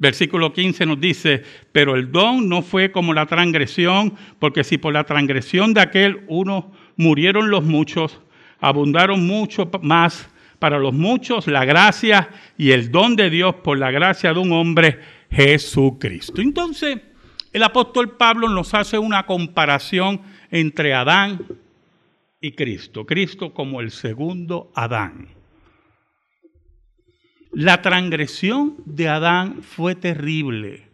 Versículo 0.00 0.52
15 0.52 0.86
nos 0.86 1.00
dice, 1.00 1.42
pero 1.72 1.96
el 1.96 2.12
don 2.12 2.48
no 2.48 2.62
fue 2.62 2.92
como 2.92 3.12
la 3.12 3.26
transgresión, 3.26 4.14
porque 4.38 4.62
si 4.62 4.78
por 4.78 4.92
la 4.92 5.02
transgresión 5.02 5.74
de 5.74 5.80
aquel 5.80 6.20
uno 6.28 6.72
murieron 6.96 7.50
los 7.50 7.64
muchos, 7.64 8.20
abundaron 8.60 9.26
mucho 9.26 9.68
más 9.82 10.28
para 10.60 10.78
los 10.78 10.92
muchos 10.92 11.48
la 11.48 11.64
gracia 11.64 12.28
y 12.56 12.70
el 12.70 12.92
don 12.92 13.16
de 13.16 13.30
Dios 13.30 13.56
por 13.56 13.78
la 13.78 13.90
gracia 13.90 14.32
de 14.32 14.38
un 14.38 14.52
hombre, 14.52 15.00
Jesucristo. 15.30 16.40
Entonces, 16.40 16.98
el 17.52 17.62
apóstol 17.62 18.16
Pablo 18.16 18.48
nos 18.48 18.74
hace 18.74 18.98
una 18.98 19.26
comparación 19.26 20.20
entre 20.50 20.94
Adán 20.94 21.46
y 22.40 22.52
Cristo. 22.52 23.06
Cristo 23.06 23.52
como 23.52 23.80
el 23.80 23.90
segundo 23.90 24.70
Adán. 24.74 25.28
La 27.52 27.80
transgresión 27.82 28.76
de 28.84 29.08
Adán 29.08 29.62
fue 29.62 29.94
terrible. 29.94 30.88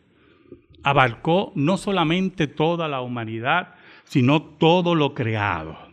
Abarcó 0.83 1.53
no 1.55 1.77
solamente 1.77 2.47
toda 2.47 2.89
la 2.89 3.01
humanidad, 3.01 3.75
sino 4.05 4.43
todo 4.43 4.95
lo 4.95 5.15
creado. 5.15 5.84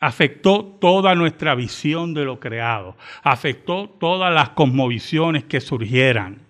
Afectó 0.00 0.64
toda 0.80 1.14
nuestra 1.14 1.54
visión 1.54 2.12
de 2.14 2.24
lo 2.24 2.38
creado. 2.38 2.96
Afectó 3.22 3.88
todas 3.88 4.32
las 4.32 4.50
cosmovisiones 4.50 5.44
que 5.44 5.60
surgieran. 5.60 6.46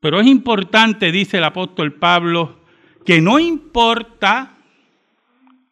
Pero 0.00 0.20
es 0.20 0.26
importante, 0.26 1.12
dice 1.12 1.38
el 1.38 1.44
apóstol 1.44 1.92
Pablo, 1.92 2.62
que 3.06 3.20
no 3.20 3.38
importa 3.38 4.56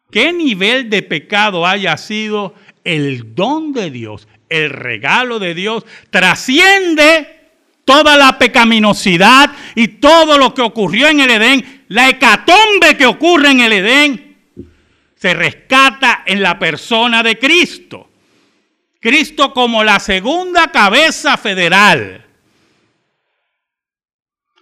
qué 0.09 0.31
nivel 0.31 0.89
de 0.89 1.01
pecado 1.01 1.65
haya 1.65 1.97
sido, 1.97 2.53
el 2.83 3.35
don 3.35 3.73
de 3.73 3.91
Dios, 3.91 4.27
el 4.47 4.69
regalo 4.69 5.39
de 5.39 5.53
Dios, 5.53 5.85
trasciende 6.09 7.41
toda 7.83 8.15
la 8.17 8.37
pecaminosidad 8.37 9.51
y 9.75 9.87
todo 9.87 10.37
lo 10.37 10.53
que 10.53 10.61
ocurrió 10.61 11.07
en 11.07 11.19
el 11.19 11.31
Edén, 11.31 11.80
la 11.91 12.09
hecatombe 12.09 12.97
que 12.97 13.05
ocurre 13.05 13.51
en 13.51 13.61
el 13.61 13.73
Edén, 13.73 14.37
se 15.15 15.33
rescata 15.33 16.23
en 16.25 16.41
la 16.41 16.57
persona 16.57 17.23
de 17.23 17.37
Cristo. 17.37 18.09
Cristo 18.99 19.53
como 19.53 19.83
la 19.83 19.99
segunda 19.99 20.71
cabeza 20.71 21.37
federal 21.37 22.21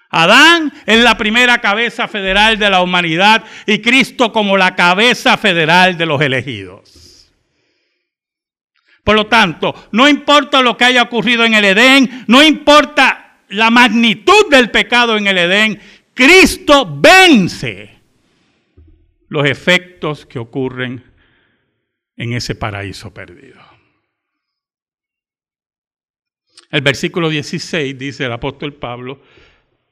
Adán 0.09 0.73
es 0.85 1.03
la 1.03 1.17
primera 1.17 1.59
cabeza 1.61 2.07
federal 2.07 2.57
de 2.57 2.69
la 2.69 2.81
humanidad 2.81 3.43
y 3.67 3.79
Cristo 3.79 4.31
como 4.31 4.57
la 4.57 4.75
cabeza 4.75 5.37
federal 5.37 5.97
de 5.97 6.05
los 6.07 6.19
elegidos. 6.21 7.31
Por 9.03 9.15
lo 9.15 9.27
tanto, 9.27 9.89
no 9.91 10.09
importa 10.09 10.61
lo 10.61 10.75
que 10.77 10.85
haya 10.85 11.03
ocurrido 11.03 11.45
en 11.45 11.53
el 11.53 11.65
Edén, 11.65 12.25
no 12.27 12.43
importa 12.43 13.37
la 13.49 13.69
magnitud 13.69 14.49
del 14.49 14.71
pecado 14.71 15.17
en 15.17 15.27
el 15.27 15.37
Edén, 15.37 15.79
Cristo 16.19 16.85
vence 16.99 17.91
los 19.29 19.45
efectos 19.45 20.25
que 20.25 20.37
ocurren 20.37 21.01
en 22.17 22.33
ese 22.33 22.55
paraíso 22.55 23.13
perdido. 23.13 23.61
El 26.71 26.81
versículo 26.81 27.29
16 27.29 27.97
dice 27.97 28.25
el 28.25 28.33
apóstol 28.33 28.73
Pablo, 28.73 29.21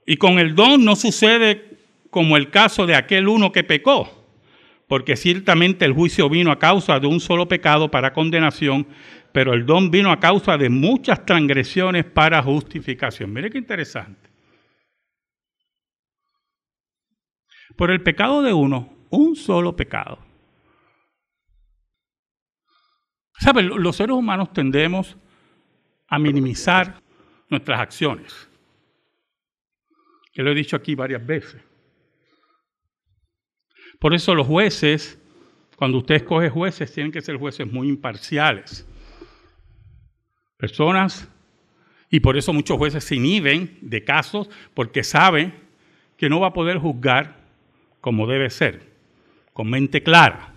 y 0.05 0.17
con 0.17 0.38
el 0.38 0.53
don 0.53 0.84
no 0.84 0.98
sucede 0.98 1.77
como 2.10 2.36
el 2.36 2.50
caso 2.50 2.86
de 2.86 2.96
aquel 2.96 3.29
uno 3.29 3.53
que 3.53 3.63
pecó, 3.63 4.27
porque 4.89 5.15
ciertamente 5.15 5.86
el 5.86 5.93
juicio 5.93 6.27
vino 6.27 6.51
a 6.51 6.60
causa 6.60 7.00
de 7.00 7.07
un 7.07 7.22
solo 7.22 7.48
pecado 7.48 7.89
para 7.89 8.12
condenación, 8.12 8.86
pero 9.31 9.53
el 9.53 9.65
don 9.65 9.91
vino 9.91 10.12
a 10.12 10.19
causa 10.19 10.57
de 10.57 10.67
muchas 10.67 11.25
transgresiones 11.25 12.03
para 12.03 12.43
justificación. 12.43 13.31
Mire 13.31 13.50
qué 13.50 13.60
interesante. 13.60 14.26
Por 17.75 17.91
el 17.91 18.01
pecado 18.01 18.41
de 18.41 18.53
uno, 18.53 18.93
un 19.10 19.36
solo 19.36 19.75
pecado. 19.75 20.19
¿Saben? 23.39 23.67
Los 23.67 23.95
seres 23.95 24.15
humanos 24.15 24.51
tendemos 24.51 25.15
a 26.08 26.17
minimizar 26.17 27.01
nuestras 27.49 27.80
acciones. 27.80 28.49
Que 30.34 30.43
lo 30.43 30.51
he 30.51 30.56
dicho 30.56 30.75
aquí 30.75 30.95
varias 30.95 31.25
veces. 31.25 31.62
Por 33.99 34.13
eso 34.13 34.36
los 34.36 34.47
jueces, 34.47 35.19
cuando 35.75 35.97
usted 35.99 36.15
escoge 36.15 36.49
jueces, 36.49 36.91
tienen 36.91 37.12
que 37.12 37.21
ser 37.21 37.38
jueces 37.38 37.71
muy 37.71 37.89
imparciales. 37.89 38.88
Personas, 40.58 41.30
y 42.10 42.19
por 42.19 42.38
eso 42.38 42.53
muchos 42.53 42.77
jueces 42.77 43.03
se 43.03 43.15
inhiben 43.15 43.77
de 43.82 44.03
casos 44.03 44.49
porque 44.73 45.03
saben 45.03 45.53
que 46.17 46.30
no 46.30 46.39
va 46.39 46.47
a 46.47 46.53
poder 46.53 46.77
juzgar 46.77 47.37
como 48.08 48.26
debe 48.26 48.50
ser, 48.50 48.93
con 49.52 49.70
mente 49.70 50.02
clara. 50.02 50.54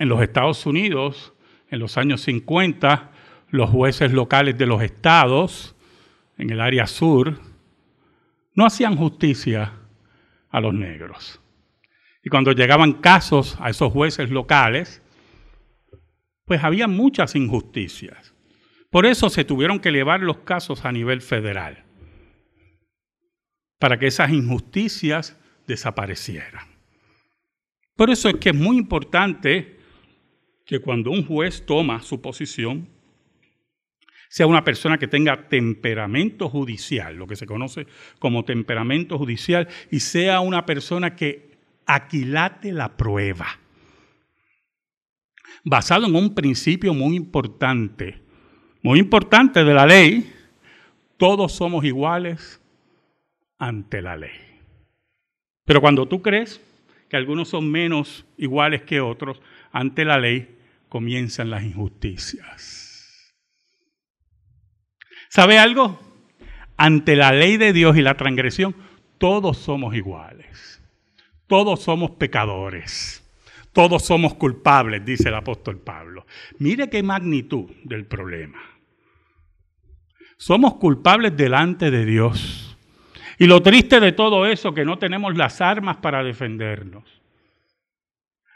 En 0.00 0.08
los 0.08 0.20
Estados 0.20 0.66
Unidos, 0.66 1.32
en 1.70 1.78
los 1.78 1.96
años 1.96 2.22
50, 2.22 3.12
los 3.50 3.70
jueces 3.70 4.12
locales 4.12 4.58
de 4.58 4.66
los 4.66 4.82
estados 4.82 5.76
en 6.38 6.50
el 6.50 6.60
área 6.60 6.88
sur, 6.88 7.38
no 8.56 8.66
hacían 8.66 8.96
justicia 8.96 9.74
a 10.50 10.60
los 10.60 10.74
negros. 10.74 11.40
Y 12.24 12.28
cuando 12.28 12.50
llegaban 12.50 12.94
casos 12.94 13.56
a 13.60 13.70
esos 13.70 13.92
jueces 13.92 14.28
locales, 14.28 15.04
pues 16.46 16.64
había 16.64 16.88
muchas 16.88 17.36
injusticias. 17.36 18.34
Por 18.90 19.06
eso 19.06 19.30
se 19.30 19.44
tuvieron 19.44 19.78
que 19.78 19.90
elevar 19.90 20.18
los 20.18 20.38
casos 20.38 20.84
a 20.84 20.90
nivel 20.90 21.20
federal, 21.20 21.84
para 23.82 23.98
que 23.98 24.06
esas 24.06 24.30
injusticias 24.30 25.36
desaparecieran. 25.66 26.64
Por 27.96 28.10
eso 28.10 28.28
es 28.28 28.36
que 28.36 28.50
es 28.50 28.54
muy 28.54 28.76
importante 28.76 29.76
que 30.64 30.78
cuando 30.78 31.10
un 31.10 31.26
juez 31.26 31.66
toma 31.66 32.00
su 32.00 32.20
posición, 32.20 32.88
sea 34.28 34.46
una 34.46 34.62
persona 34.62 34.98
que 34.98 35.08
tenga 35.08 35.48
temperamento 35.48 36.48
judicial, 36.48 37.16
lo 37.16 37.26
que 37.26 37.34
se 37.34 37.44
conoce 37.44 37.88
como 38.20 38.44
temperamento 38.44 39.18
judicial, 39.18 39.66
y 39.90 39.98
sea 39.98 40.38
una 40.38 40.64
persona 40.64 41.16
que 41.16 41.50
aquilate 41.84 42.70
la 42.70 42.96
prueba. 42.96 43.48
Basado 45.64 46.06
en 46.06 46.14
un 46.14 46.36
principio 46.36 46.94
muy 46.94 47.16
importante, 47.16 48.22
muy 48.80 49.00
importante 49.00 49.64
de 49.64 49.74
la 49.74 49.86
ley, 49.86 50.32
todos 51.16 51.50
somos 51.50 51.84
iguales 51.84 52.61
ante 53.62 54.02
la 54.02 54.16
ley. 54.16 54.58
Pero 55.64 55.80
cuando 55.80 56.08
tú 56.08 56.20
crees 56.20 56.60
que 57.08 57.16
algunos 57.16 57.48
son 57.48 57.70
menos 57.70 58.26
iguales 58.36 58.82
que 58.82 59.00
otros 59.00 59.40
ante 59.70 60.04
la 60.04 60.18
ley, 60.18 60.58
comienzan 60.88 61.48
las 61.48 61.62
injusticias. 61.62 63.32
¿Sabe 65.28 65.60
algo? 65.60 66.00
Ante 66.76 67.14
la 67.14 67.32
ley 67.32 67.56
de 67.56 67.72
Dios 67.72 67.96
y 67.96 68.02
la 68.02 68.16
transgresión, 68.16 68.74
todos 69.18 69.58
somos 69.58 69.94
iguales. 69.94 70.82
Todos 71.46 71.82
somos 71.82 72.10
pecadores. 72.12 73.22
Todos 73.72 74.04
somos 74.04 74.34
culpables, 74.34 75.04
dice 75.04 75.28
el 75.28 75.36
apóstol 75.36 75.78
Pablo. 75.78 76.26
Mire 76.58 76.90
qué 76.90 77.04
magnitud 77.04 77.70
del 77.84 78.06
problema. 78.06 78.60
Somos 80.36 80.74
culpables 80.74 81.36
delante 81.36 81.92
de 81.92 82.04
Dios. 82.04 82.71
Y 83.38 83.46
lo 83.46 83.62
triste 83.62 84.00
de 84.00 84.12
todo 84.12 84.46
eso, 84.46 84.74
que 84.74 84.84
no 84.84 84.98
tenemos 84.98 85.36
las 85.36 85.60
armas 85.60 85.96
para 85.96 86.22
defendernos 86.22 87.22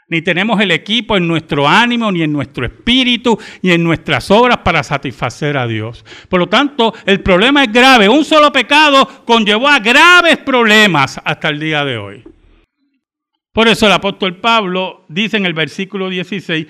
ni 0.09 0.21
tenemos 0.21 0.59
el 0.61 0.71
equipo 0.71 1.17
en 1.17 1.27
nuestro 1.27 1.67
ánimo, 1.67 2.11
ni 2.11 2.23
en 2.23 2.31
nuestro 2.31 2.65
espíritu, 2.65 3.37
ni 3.61 3.71
en 3.71 3.83
nuestras 3.83 4.31
obras 4.31 4.59
para 4.59 4.81
satisfacer 4.81 5.57
a 5.57 5.67
Dios. 5.67 6.05
Por 6.29 6.39
lo 6.39 6.47
tanto, 6.47 6.93
el 7.05 7.19
problema 7.19 7.63
es 7.63 7.73
grave. 7.73 8.07
Un 8.07 8.23
solo 8.23 8.51
pecado 8.51 9.05
conllevó 9.25 9.67
a 9.67 9.79
graves 9.79 10.37
problemas 10.37 11.19
hasta 11.23 11.49
el 11.49 11.59
día 11.59 11.83
de 11.83 11.97
hoy. 11.97 12.23
Por 13.51 13.67
eso 13.67 13.87
el 13.87 13.91
apóstol 13.91 14.37
Pablo 14.37 15.03
dice 15.09 15.37
en 15.37 15.45
el 15.45 15.53
versículo 15.53 16.09
16, 16.09 16.67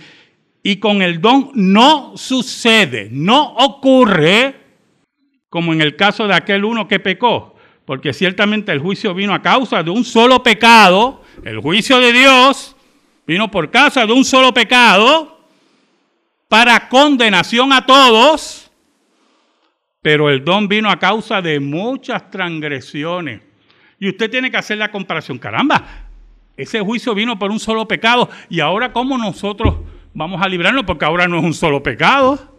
y 0.63 0.77
con 0.77 1.01
el 1.01 1.21
don 1.21 1.51
no 1.53 2.13
sucede, 2.17 3.09
no 3.11 3.53
ocurre 3.55 4.55
como 5.49 5.73
en 5.73 5.81
el 5.81 5.95
caso 5.95 6.27
de 6.27 6.33
aquel 6.33 6.65
uno 6.65 6.87
que 6.87 6.99
pecó, 6.99 7.55
porque 7.87 8.13
ciertamente 8.13 8.71
el 8.71 8.79
juicio 8.79 9.15
vino 9.15 9.33
a 9.33 9.41
causa 9.41 9.81
de 9.81 9.89
un 9.89 10.03
solo 10.05 10.43
pecado, 10.43 11.23
el 11.43 11.59
juicio 11.59 11.99
de 11.99 12.13
Dios, 12.13 12.75
Vino 13.27 13.51
por 13.51 13.69
causa 13.69 14.05
de 14.05 14.13
un 14.13 14.23
solo 14.23 14.53
pecado 14.53 15.37
para 16.47 16.87
condenación 16.87 17.73
a 17.73 17.85
todos, 17.85 18.71
pero 20.01 20.29
el 20.29 20.45
don 20.45 20.69
vino 20.69 20.89
a 20.89 20.97
causa 20.97 21.41
de 21.41 21.59
muchas 21.59 22.31
transgresiones. 22.31 23.41
Y 23.99 24.07
usted 24.07 24.31
tiene 24.31 24.49
que 24.49 24.55
hacer 24.55 24.77
la 24.77 24.89
comparación. 24.89 25.37
Caramba, 25.37 25.83
ese 26.55 26.79
juicio 26.79 27.13
vino 27.13 27.37
por 27.37 27.51
un 27.51 27.59
solo 27.59 27.85
pecado 27.85 28.29
y 28.47 28.61
ahora 28.61 28.93
cómo 28.93 29.17
nosotros 29.17 29.75
vamos 30.13 30.41
a 30.41 30.47
librarnos 30.47 30.85
porque 30.85 31.03
ahora 31.03 31.27
no 31.27 31.37
es 31.39 31.43
un 31.43 31.53
solo 31.53 31.83
pecado. 31.83 32.56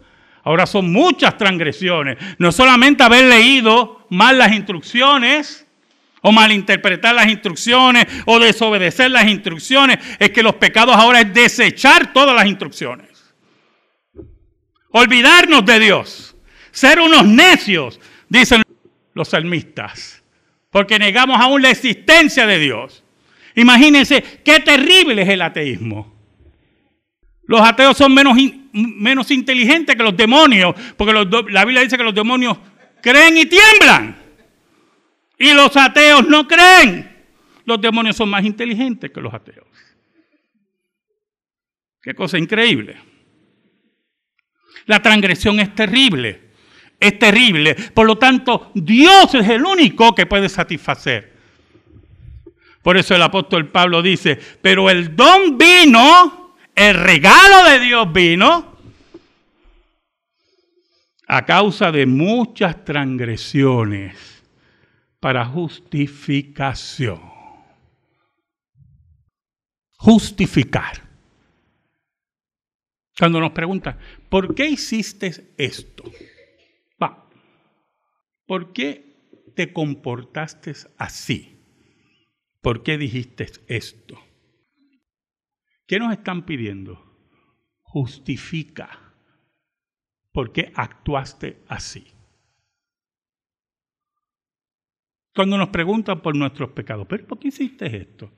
Ahora 0.49 0.65
son 0.65 0.91
muchas 0.91 1.37
transgresiones. 1.37 2.17
No 2.39 2.51
solamente 2.51 3.03
haber 3.03 3.25
leído 3.25 4.07
mal 4.09 4.35
las 4.35 4.51
instrucciones 4.51 5.67
o 6.23 6.31
malinterpretar 6.31 7.13
las 7.13 7.27
instrucciones 7.27 8.07
o 8.25 8.39
desobedecer 8.39 9.11
las 9.11 9.27
instrucciones. 9.27 9.99
Es 10.17 10.31
que 10.31 10.41
los 10.41 10.55
pecados 10.55 10.95
ahora 10.95 11.21
es 11.21 11.31
desechar 11.35 12.13
todas 12.13 12.35
las 12.35 12.47
instrucciones. 12.47 13.31
Olvidarnos 14.89 15.63
de 15.65 15.79
Dios. 15.79 16.35
Ser 16.71 16.99
unos 16.99 17.27
necios, 17.27 17.99
dicen 18.27 18.63
los 19.13 19.27
salmistas. 19.27 20.23
Porque 20.71 20.97
negamos 20.97 21.39
aún 21.39 21.61
la 21.61 21.69
existencia 21.69 22.47
de 22.47 22.57
Dios. 22.57 23.03
Imagínense 23.53 24.23
qué 24.43 24.61
terrible 24.61 25.21
es 25.21 25.29
el 25.29 25.43
ateísmo. 25.43 26.11
Los 27.43 27.61
ateos 27.61 27.95
son 27.95 28.15
menos, 28.15 28.35
menos 28.73 29.31
inteligentes 29.31 29.95
que 29.95 30.03
los 30.03 30.15
demonios, 30.15 30.75
porque 30.97 31.13
la 31.13 31.65
Biblia 31.65 31.83
dice 31.83 31.97
que 31.97 32.03
los 32.03 32.15
demonios 32.15 32.57
creen 33.01 33.37
y 33.37 33.45
tiemblan. 33.45 34.17
Y 35.37 35.53
los 35.53 35.75
ateos 35.77 36.27
no 36.27 36.47
creen. 36.47 37.17
Los 37.65 37.79
demonios 37.79 38.15
son 38.15 38.29
más 38.29 38.43
inteligentes 38.43 39.11
que 39.11 39.21
los 39.21 39.33
ateos. 39.33 39.67
Qué 42.01 42.13
cosa 42.13 42.37
increíble. 42.37 42.97
La 44.85 45.01
transgresión 45.01 45.59
es 45.59 45.73
terrible. 45.75 46.49
Es 46.99 47.17
terrible. 47.17 47.75
Por 47.75 48.07
lo 48.07 48.17
tanto, 48.17 48.71
Dios 48.73 49.33
es 49.35 49.47
el 49.47 49.63
único 49.63 50.13
que 50.13 50.25
puede 50.25 50.49
satisfacer. 50.49 51.37
Por 52.81 52.97
eso 52.97 53.15
el 53.15 53.21
apóstol 53.21 53.69
Pablo 53.69 54.01
dice, 54.01 54.39
pero 54.61 54.89
el 54.89 55.15
don 55.15 55.57
vino, 55.57 56.48
el 56.75 56.93
regalo 56.95 57.69
de 57.69 57.79
Dios 57.79 58.11
vino 58.13 58.77
a 61.27 61.45
causa 61.45 61.91
de 61.91 62.05
muchas 62.05 62.83
transgresiones 62.83 64.43
para 65.19 65.45
justificación. 65.45 67.21
Justificar. 69.97 71.09
Cuando 73.17 73.39
nos 73.41 73.51
preguntan, 73.51 73.99
¿por 74.29 74.55
qué 74.55 74.69
hiciste 74.69 75.53
esto? 75.57 76.03
Va, 77.01 77.29
¿por 78.47 78.71
qué 78.71 79.09
te 79.55 79.73
comportaste 79.73 80.73
así? 80.97 81.57
¿Por 82.61 82.81
qué 82.81 82.97
dijiste 82.97 83.51
esto? 83.67 84.28
¿Qué 85.89 85.97
nos 85.97 86.11
están 86.13 86.45
pidiendo? 86.45 87.03
Justifica 87.81 89.11
por 90.31 90.51
qué 90.51 90.71
actuaste 90.75 91.63
así. 91.67 92.05
Cuando 95.33 95.57
nos 95.57 95.69
preguntan 95.69 96.21
por 96.21 96.35
nuestros 96.35 96.69
pecados, 96.73 97.07
¿pero 97.07 97.25
por 97.25 97.39
qué 97.39 97.47
hiciste 97.47 97.87
esto? 97.87 98.31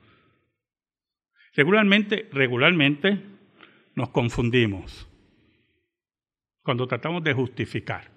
Regularmente, 1.52 2.30
regularmente 2.32 3.22
nos 3.96 4.08
confundimos 4.08 5.06
cuando 6.62 6.86
tratamos 6.86 7.22
de 7.22 7.34
justificar. 7.34 8.10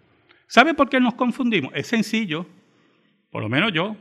¿Sabe 0.48 0.74
por 0.74 0.88
qué 0.88 1.02
nos 1.02 1.16
confundimos? 1.16 1.74
Es 1.76 1.88
sencillo, 1.88 2.48
por 3.32 3.44
lo 3.44 3.50
menos 3.50 3.74
yo. 3.74 3.98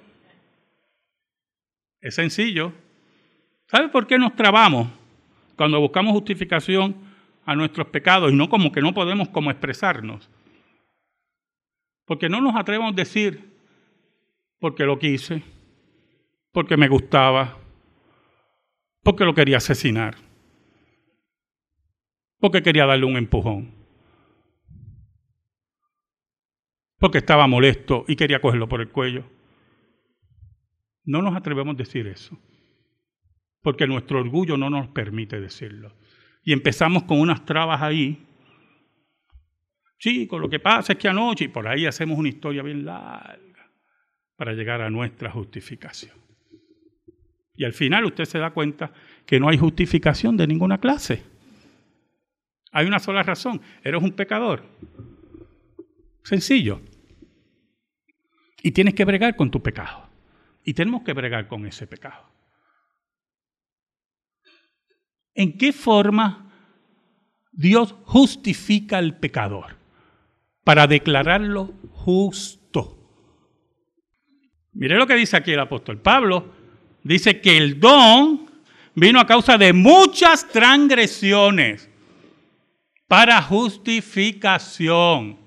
Es 2.01 2.15
sencillo. 2.15 2.73
¿Sabe 3.67 3.89
por 3.89 4.07
qué 4.07 4.17
nos 4.17 4.37
trabamos 4.37 5.03
cuando 5.57 5.81
buscamos 5.81 6.13
justificación 6.13 6.97
a 7.45 7.55
nuestros 7.55 7.89
pecados 7.89 8.33
y 8.33 8.35
no 8.35 8.49
como 8.49 8.73
que 8.73 8.81
no 8.81 8.95
podemos 8.95 9.29
como 9.29 9.51
expresarnos? 9.51 10.31
Porque 12.07 12.29
no 12.29 12.41
nos 12.41 12.55
atrevemos 12.57 12.93
a 12.93 12.97
decir, 12.97 13.55
porque 14.59 14.85
lo 14.85 14.99
quise, 14.99 15.43
porque 16.53 16.77
me 16.77 16.89
gustaba, 16.89 17.59
porque 19.03 19.25
lo 19.25 19.35
quería 19.35 19.59
asesinar, 19.59 20.17
porque 22.39 22.63
quería 22.63 22.87
darle 22.87 23.07
un 23.07 23.17
empujón, 23.17 23.75
porque 26.99 27.19
estaba 27.19 27.47
molesto 27.47 28.05
y 28.09 28.17
quería 28.17 28.41
cogerlo 28.41 28.69
por 28.69 28.81
el 28.81 28.91
cuello. 28.91 29.25
No 31.05 31.21
nos 31.21 31.37
atrevemos 31.37 31.75
a 31.75 31.79
decir 31.79 32.07
eso, 32.07 32.39
porque 33.65 33.87
nuestro 33.87 34.21
orgullo 34.21 34.59
no 34.59 34.69
nos 34.69 34.89
permite 34.89 35.41
decirlo. 35.41 35.91
Y 36.45 36.53
empezamos 36.53 37.05
con 37.05 37.19
unas 37.19 37.47
trabas 37.47 37.81
ahí. 37.81 38.23
Chicos, 39.99 40.39
lo 40.39 40.51
que 40.51 40.61
pasa 40.61 40.93
es 40.93 40.99
que 40.99 41.09
anoche, 41.09 41.47
y 41.47 41.49
por 41.49 41.67
ahí 41.67 41.87
hacemos 41.87 42.19
una 42.19 42.29
historia 42.29 42.63
bien 42.63 42.85
larga 42.85 43.71
para 44.37 44.53
llegar 44.53 44.83
a 44.83 44.91
nuestra 44.91 45.31
justificación. 45.31 46.15
Y 47.57 47.65
al 47.65 47.73
final 47.73 48.05
usted 48.05 48.27
se 48.27 48.39
da 48.39 48.51
cuenta 48.51 48.93
que 49.25 49.41
no 49.41 49.49
hay 49.49 49.57
justificación 49.57 50.37
de 50.37 50.47
ninguna 50.47 50.77
clase. 50.77 51.23
Hay 52.71 52.87
una 52.87 52.99
sola 52.99 53.23
razón, 53.23 53.63
eres 53.83 54.03
un 54.03 54.13
pecador. 54.13 54.63
Sencillo. 56.23 56.83
Y 58.63 58.73
tienes 58.73 58.93
que 58.93 59.07
bregar 59.07 59.37
con 59.37 59.51
tu 59.51 59.63
pecado. 59.63 60.07
Y 60.65 60.75
tenemos 60.75 61.03
que 61.03 61.15
bregar 61.15 61.49
con 61.49 61.65
ese 61.65 61.87
pecado. 61.87 62.34
¿En 65.35 65.59
qué 65.59 65.73
forma 65.73 66.53
Dios 67.53 67.95
justifica 68.05 68.99
al 68.99 69.19
pecador? 69.19 69.77
Para 70.63 70.87
declararlo 70.87 71.75
justo. 71.91 72.99
Mire 74.73 74.97
lo 74.97 75.07
que 75.07 75.15
dice 75.15 75.37
aquí 75.37 75.53
el 75.53 75.61
apóstol 75.61 76.01
Pablo. 76.01 76.53
Dice 77.03 77.41
que 77.41 77.57
el 77.57 77.79
don 77.79 78.51
vino 78.95 79.21
a 79.21 79.27
causa 79.27 79.59
de 79.59 79.73
muchas 79.73 80.49
transgresiones 80.49 81.91
para 83.07 83.43
justificación. 83.43 85.39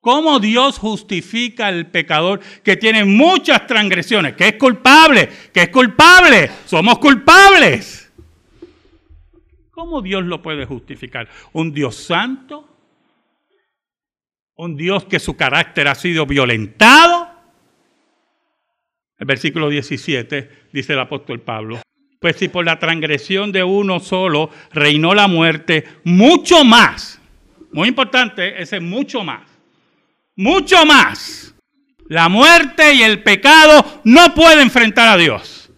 ¿Cómo 0.00 0.40
Dios 0.40 0.78
justifica 0.78 1.68
al 1.68 1.86
pecador 1.86 2.40
que 2.64 2.76
tiene 2.76 3.04
muchas 3.04 3.68
transgresiones? 3.68 4.34
Que 4.34 4.48
es 4.48 4.54
culpable, 4.54 5.28
que 5.54 5.62
es 5.62 5.68
culpable, 5.68 6.50
somos 6.66 6.98
culpables. 6.98 8.01
¿Cómo 9.82 10.00
Dios 10.00 10.22
lo 10.22 10.40
puede 10.40 10.64
justificar? 10.64 11.28
¿Un 11.52 11.74
Dios 11.74 11.96
santo? 11.96 12.68
¿Un 14.54 14.76
Dios 14.76 15.06
que 15.06 15.18
su 15.18 15.36
carácter 15.36 15.88
ha 15.88 15.96
sido 15.96 16.24
violentado? 16.24 17.28
El 19.18 19.26
versículo 19.26 19.68
17 19.68 20.68
dice 20.72 20.92
el 20.92 21.00
apóstol 21.00 21.40
Pablo, 21.40 21.80
pues 22.20 22.36
si 22.36 22.46
por 22.46 22.64
la 22.64 22.78
transgresión 22.78 23.50
de 23.50 23.64
uno 23.64 23.98
solo 23.98 24.50
reinó 24.70 25.14
la 25.14 25.26
muerte, 25.26 25.82
mucho 26.04 26.62
más, 26.64 27.20
muy 27.72 27.88
importante, 27.88 28.62
ese 28.62 28.78
mucho 28.78 29.24
más 29.24 29.42
mucho 30.36 30.86
más. 30.86 31.56
La 32.06 32.28
muerte 32.28 32.94
y 32.94 33.02
el 33.02 33.24
pecado 33.24 34.00
no 34.04 34.32
pueden 34.32 34.60
enfrentar 34.60 35.08
a 35.08 35.16
Dios. 35.16 35.72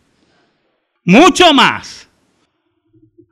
Mucho 1.05 1.55
más. 1.55 2.04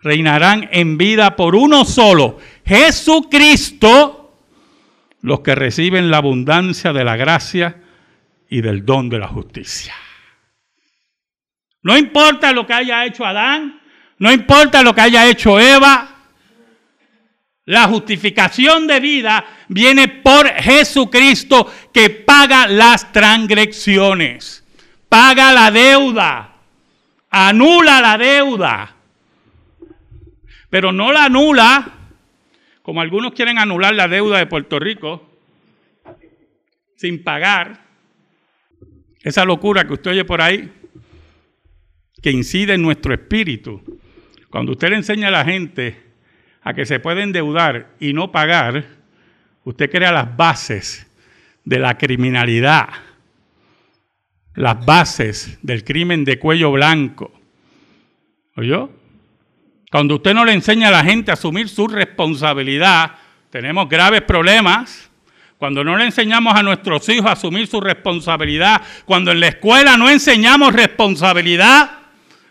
Reinarán 0.03 0.69
en 0.73 0.99
vida 0.99 1.37
por 1.37 1.55
uno 1.55 1.85
solo, 1.85 2.39
Jesucristo, 2.67 4.37
los 5.21 5.41
que 5.41 5.55
reciben 5.55 6.11
la 6.11 6.19
abundancia 6.19 6.93
de 6.93 7.05
la 7.05 7.17
gracia 7.17 7.83
y 8.49 8.61
del 8.61 8.85
don 8.85 9.09
de 9.09 9.19
la 9.19 9.29
justicia. 9.29 9.95
No 11.83 11.97
importa 11.97 12.53
lo 12.53 12.67
que 12.67 12.75
haya 12.75 13.05
hecho 13.05 13.25
Adán, 13.25 13.81
no 14.19 14.33
importa 14.33 14.83
lo 14.83 14.95
que 14.95 15.01
haya 15.01 15.27
hecho 15.29 15.59
Eva, 15.59 16.13
la 17.65 17.85
justificación 17.85 18.89
de 18.89 18.99
vida 18.99 19.45
viene 19.69 20.09
por 20.09 20.49
Jesucristo 20.49 21.73
que 21.93 22.11
paga 22.11 22.67
las 22.67 23.13
transgresiones, 23.13 24.65
paga 25.09 25.53
la 25.53 25.71
deuda, 25.71 26.57
anula 27.31 28.01
la 28.01 28.19
deuda, 28.19 28.97
pero 30.73 30.91
no 30.91 31.13
la 31.13 31.27
anula 31.27 31.93
como 32.81 33.03
algunos 33.03 33.35
quieren 33.35 33.59
anular 33.59 33.95
la 33.95 34.09
deuda 34.09 34.39
de 34.39 34.47
Puerto 34.47 34.79
Rico 34.79 35.31
sin 36.97 37.23
pagar. 37.23 37.85
Esa 39.21 39.45
locura 39.45 39.87
que 39.87 39.93
usted 39.93 40.13
oye 40.13 40.25
por 40.25 40.41
ahí, 40.41 40.73
que 42.23 42.31
incide 42.31 42.73
en 42.73 42.81
nuestro 42.81 43.13
espíritu. 43.13 43.83
Cuando 44.49 44.73
usted 44.73 44.89
le 44.89 44.97
enseña 44.97 45.29
a 45.29 45.31
la 45.31 45.45
gente 45.45 45.95
a 46.63 46.73
que 46.73 46.87
se 46.87 47.01
puede 47.01 47.23
endeudar 47.23 47.91
y 48.01 48.15
no 48.15 48.33
pagar, 48.33 48.83
usted 49.65 49.91
crea 49.91 50.11
las 50.11 50.35
bases 50.39 51.07
de 51.67 51.81
la 51.81 51.99
criminalidad, 51.99 52.89
las 54.55 54.87
bases 54.87 55.59
del 55.61 55.85
crimen 55.85 56.25
de 56.25 56.39
cuello 56.39 56.73
blanco. 56.73 57.31
¿Oyó? 58.57 59.02
Cuando 59.93 60.15
usted 60.15 60.33
no 60.33 60.47
le 60.47 60.55
enseña 60.55 60.89
a 60.89 60.91
la 60.91 61.05
gente 61.05 61.31
a 61.31 61.35
asumir 61.35 61.69
su 61.69 61.87
responsabilidad, 61.87 63.13
tenemos 63.51 63.91
graves 63.91 64.23
problemas. 64.23 65.11
Cuando 65.59 65.85
no 65.85 65.99
le 65.99 66.07
enseñamos 66.07 66.55
a 66.55 66.63
nuestros 66.63 67.07
hijos 67.11 67.27
a 67.27 67.33
asumir 67.33 67.67
su 67.67 67.79
responsabilidad, 67.79 68.81
cuando 69.05 69.33
en 69.33 69.41
la 69.41 69.49
escuela 69.49 69.99
no 69.99 70.09
enseñamos 70.09 70.73
responsabilidad, 70.73 71.91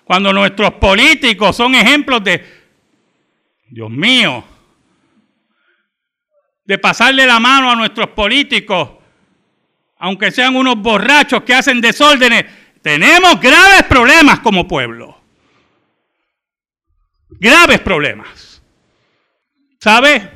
cuando 0.04 0.32
nuestros 0.32 0.73
políticos 0.73 1.56
son 1.58 1.73
ejemplos 1.73 2.23
de, 2.23 2.45
Dios 3.71 3.89
mío, 3.89 4.43
de 6.63 6.77
pasarle 6.77 7.25
la 7.25 7.39
mano 7.39 7.71
a 7.71 7.75
nuestros 7.75 8.10
políticos, 8.10 8.88
aunque 9.97 10.30
sean 10.30 10.56
unos 10.56 10.75
borrachos 10.75 11.41
que 11.41 11.56
hacen 11.56 11.82
desórdenes, 11.82 12.45
tenemos 12.84 13.41
graves 13.41 13.82
problemas 13.89 14.41
como 14.41 14.67
pueblo. 14.67 15.20
Graves 17.39 17.80
problemas. 17.82 18.62
¿Sabe? 19.80 20.30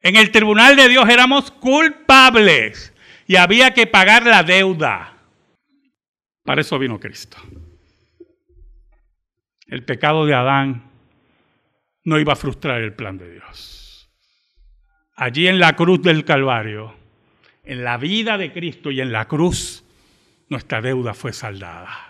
En 0.00 0.16
el 0.16 0.30
tribunal 0.30 0.76
de 0.76 0.88
Dios 0.88 1.08
éramos 1.08 1.50
culpables 1.50 2.92
y 3.26 3.36
había 3.36 3.72
que 3.72 3.86
pagar 3.86 4.24
la 4.24 4.42
deuda. 4.42 5.16
Para 6.44 6.60
eso 6.60 6.78
vino 6.78 7.00
Cristo. 7.00 7.38
El 9.66 9.84
pecado 9.84 10.26
de 10.26 10.34
Adán 10.34 10.90
no 12.04 12.20
iba 12.20 12.34
a 12.34 12.36
frustrar 12.36 12.80
el 12.82 12.94
plan 12.94 13.18
de 13.18 13.32
Dios. 13.32 14.08
Allí 15.16 15.48
en 15.48 15.58
la 15.58 15.74
cruz 15.74 16.02
del 16.02 16.24
Calvario, 16.24 16.94
en 17.64 17.82
la 17.82 17.96
vida 17.96 18.38
de 18.38 18.52
Cristo 18.52 18.92
y 18.92 19.00
en 19.00 19.10
la 19.10 19.26
cruz, 19.26 19.82
nuestra 20.48 20.80
deuda 20.80 21.14
fue 21.14 21.32
saldada. 21.32 22.05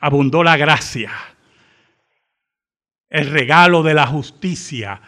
Abundó 0.00 0.42
la 0.42 0.56
gracia, 0.56 1.10
el 3.08 3.30
regalo 3.30 3.82
de 3.82 3.94
la 3.94 4.06
justicia 4.06 5.00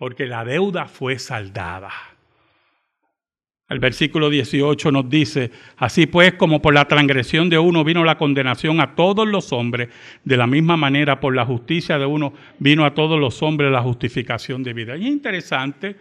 porque 0.00 0.26
la 0.26 0.46
deuda 0.46 0.86
fue 0.86 1.18
saldada. 1.18 1.90
El 3.68 3.78
versículo 3.78 4.30
18 4.30 4.90
nos 4.90 5.08
dice, 5.08 5.50
así 5.76 6.06
pues 6.06 6.34
como 6.34 6.62
por 6.62 6.74
la 6.74 6.86
transgresión 6.86 7.50
de 7.50 7.58
uno 7.58 7.84
vino 7.84 8.02
la 8.02 8.18
condenación 8.18 8.80
a 8.80 8.96
todos 8.96 9.28
los 9.28 9.52
hombres, 9.52 9.90
de 10.24 10.36
la 10.36 10.46
misma 10.46 10.76
manera 10.76 11.20
por 11.20 11.36
la 11.36 11.44
justicia 11.44 11.98
de 11.98 12.06
uno 12.06 12.32
vino 12.58 12.84
a 12.84 12.94
todos 12.94 13.20
los 13.20 13.42
hombres 13.42 13.70
la 13.70 13.82
justificación 13.82 14.62
de 14.62 14.72
vida. 14.72 14.96
Y 14.96 15.04
es 15.04 15.12
interesante 15.12 15.96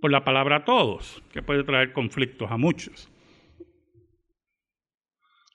por 0.00 0.10
la 0.10 0.24
palabra 0.24 0.64
todos, 0.64 1.22
que 1.30 1.42
puede 1.42 1.62
traer 1.62 1.92
conflictos 1.92 2.50
a 2.50 2.56
muchos. 2.56 3.08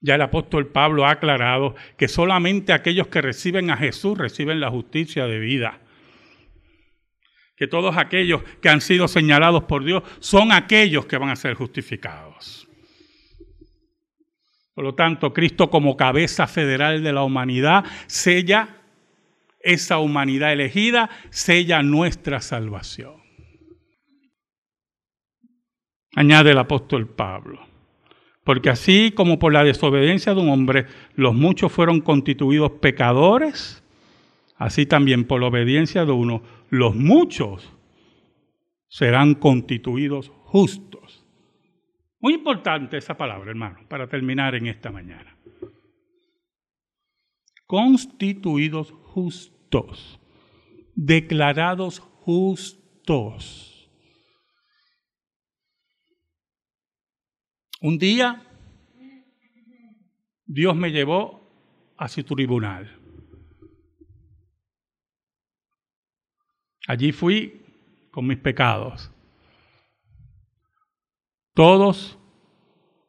Ya 0.06 0.16
el 0.16 0.22
apóstol 0.22 0.68
Pablo 0.68 1.06
ha 1.06 1.12
aclarado 1.12 1.76
que 1.98 2.08
solamente 2.08 2.74
aquellos 2.74 3.08
que 3.08 3.22
reciben 3.22 3.72
a 3.72 3.78
Jesús 3.78 4.16
reciben 4.16 4.60
la 4.60 4.70
justicia 4.70 5.26
de 5.26 5.40
vida 5.40 5.80
que 7.56 7.68
todos 7.68 7.98
aquellos 7.98 8.44
que 8.62 8.70
han 8.70 8.82
sido 8.82 9.08
señalados 9.08 9.64
por 9.64 9.84
Dios 9.84 10.04
son 10.20 10.52
aquellos 10.52 11.06
que 11.06 11.18
van 11.18 11.30
a 11.30 11.36
ser 11.36 11.54
justificados. 11.54 12.68
Por 14.74 14.84
lo 14.84 14.94
tanto, 14.94 15.34
Cristo 15.34 15.70
como 15.70 15.96
cabeza 15.96 16.48
federal 16.48 17.02
de 17.02 17.14
la 17.14 17.24
humanidad 17.24 17.86
sella 18.08 18.82
esa 19.62 19.98
humanidad 19.98 20.54
elegida, 20.54 21.10
sella 21.32 21.82
nuestra 21.82 22.40
salvación. 22.40 23.16
Añade 26.16 26.52
el 26.52 26.58
apóstol 26.60 27.08
Pablo. 27.08 27.75
Porque 28.46 28.70
así 28.70 29.12
como 29.12 29.40
por 29.40 29.52
la 29.52 29.64
desobediencia 29.64 30.36
de 30.36 30.42
un 30.42 30.50
hombre 30.50 30.86
los 31.16 31.34
muchos 31.34 31.72
fueron 31.72 32.00
constituidos 32.00 32.74
pecadores, 32.74 33.84
así 34.56 34.86
también 34.86 35.26
por 35.26 35.42
la 35.42 35.48
obediencia 35.48 36.06
de 36.06 36.12
uno 36.12 36.44
los 36.70 36.96
muchos 36.96 37.74
serán 38.88 39.34
constituidos 39.34 40.32
justos. 40.44 41.26
Muy 42.20 42.36
importante 42.36 42.98
esa 42.98 43.18
palabra, 43.18 43.50
hermano, 43.50 43.80
para 43.90 44.08
terminar 44.08 44.54
en 44.54 44.68
esta 44.68 44.92
mañana. 44.92 45.36
Constituidos 47.66 48.92
justos, 48.92 50.20
declarados 50.94 52.00
justos. 52.00 53.75
Un 57.86 58.00
día 58.00 58.42
Dios 60.48 60.76
me 60.76 60.92
llevó 60.92 61.94
a 61.98 62.08
su 62.08 62.24
tribunal. 62.24 63.00
Allí 66.88 67.12
fui 67.12 67.62
con 68.10 68.26
mis 68.26 68.40
pecados. 68.40 69.12
Todos, 71.54 72.18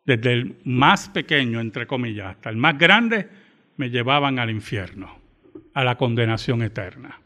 desde 0.05 0.35
el 0.35 0.61
más 0.67 1.09
pequeño, 1.09 1.59
entre 1.61 1.87
comillas, 1.87 2.37
hasta 2.37 2.51
el 2.51 2.59
más 2.59 2.77
grande, 2.77 3.31
me 3.79 3.89
llevaban 3.89 4.39
al 4.39 4.51
infierno, 4.51 5.19
a 5.73 5.85
la 5.85 5.97
condenación 5.97 6.61
eterna. 6.61 7.23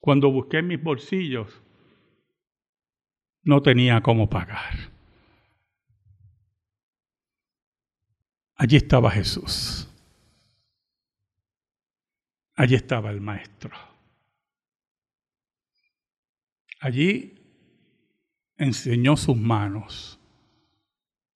Cuando 0.00 0.32
busqué 0.32 0.60
mis 0.60 0.82
bolsillos, 0.82 1.62
no 3.50 3.60
tenía 3.60 4.00
cómo 4.00 4.30
pagar. 4.30 4.92
Allí 8.54 8.76
estaba 8.76 9.10
Jesús. 9.10 9.88
Allí 12.54 12.76
estaba 12.76 13.10
el 13.10 13.20
maestro. 13.20 13.72
Allí 16.78 17.34
enseñó 18.56 19.16
sus 19.16 19.36
manos, 19.36 20.20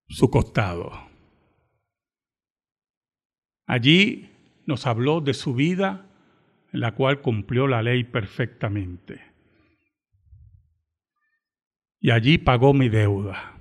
su 0.09 0.31
costado. 0.31 0.93
Allí 3.67 4.31
nos 4.67 4.87
habló 4.87 5.21
de 5.21 5.35
su 5.35 5.53
vida 5.53 6.07
en 6.73 6.79
la 6.79 6.95
cual 6.95 7.21
cumplió 7.21 7.67
la 7.67 7.83
ley 7.83 8.05
perfectamente. 8.05 9.34
Y 12.05 12.11
allí 12.11 12.37
pagó 12.37 12.75
mi 12.75 12.91
deuda. 12.91 13.55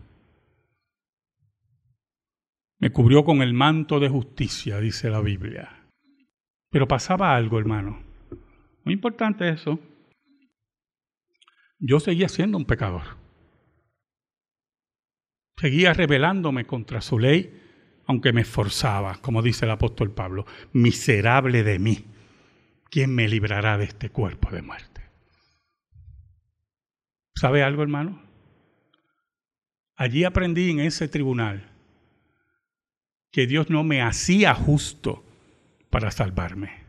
Me 2.77 2.91
cubrió 2.91 3.23
con 3.23 3.41
el 3.41 3.53
manto 3.53 4.01
de 4.01 4.10
justicia, 4.10 4.82
dice 4.82 5.10
la 5.10 5.21
Biblia. 5.21 5.88
Pero 6.69 6.86
pasaba 6.86 7.38
algo, 7.38 7.58
hermano. 7.58 8.03
Muy 8.84 8.95
importante 8.95 9.47
eso. 9.47 9.79
Yo 11.79 12.01
seguía 12.01 12.27
siendo 12.27 12.58
un 12.58 12.65
pecador. 12.65 13.15
Seguía 15.56 15.93
rebelándome 15.93 16.65
contra 16.65 16.99
su 16.99 17.19
ley, 17.19 17.62
aunque 18.08 18.34
me 18.34 18.41
esforzaba, 18.41 19.21
como 19.21 19.41
dice 19.41 19.63
el 19.63 19.71
apóstol 19.71 20.12
Pablo. 20.12 20.45
Miserable 20.73 21.63
de 21.63 21.79
mí. 21.79 22.03
¿Quién 22.91 23.15
me 23.15 23.29
librará 23.29 23.77
de 23.77 23.86
este 23.86 24.10
cuerpo 24.10 24.49
de 24.51 24.63
muerte? 24.63 25.01
¿Sabe 27.38 27.63
algo, 27.63 27.84
hermano? 27.84 28.33
Allí 30.04 30.26
aprendí 30.26 30.70
en 30.70 30.82
ese 30.82 31.08
tribunal 31.08 31.63
que 33.32 33.48
Dios 33.48 33.70
no 33.70 33.86
me 33.86 34.02
hacía 34.02 34.54
justo 34.54 35.24
para 35.89 36.12
salvarme, 36.12 36.84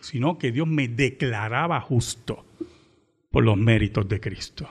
sino 0.00 0.38
que 0.38 0.50
Dios 0.50 0.66
me 0.66 0.88
declaraba 0.88 1.80
justo 1.80 2.44
por 3.30 3.44
los 3.44 3.56
méritos 3.56 4.08
de 4.08 4.18
Cristo. 4.18 4.68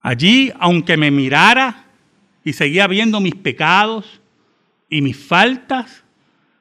Allí, 0.00 0.52
aunque 0.58 0.96
me 0.96 1.12
mirara 1.12 1.86
y 2.42 2.54
seguía 2.54 2.88
viendo 2.88 3.20
mis 3.20 3.36
pecados 3.36 4.20
y 4.90 5.00
mis 5.00 5.16
faltas, 5.16 6.02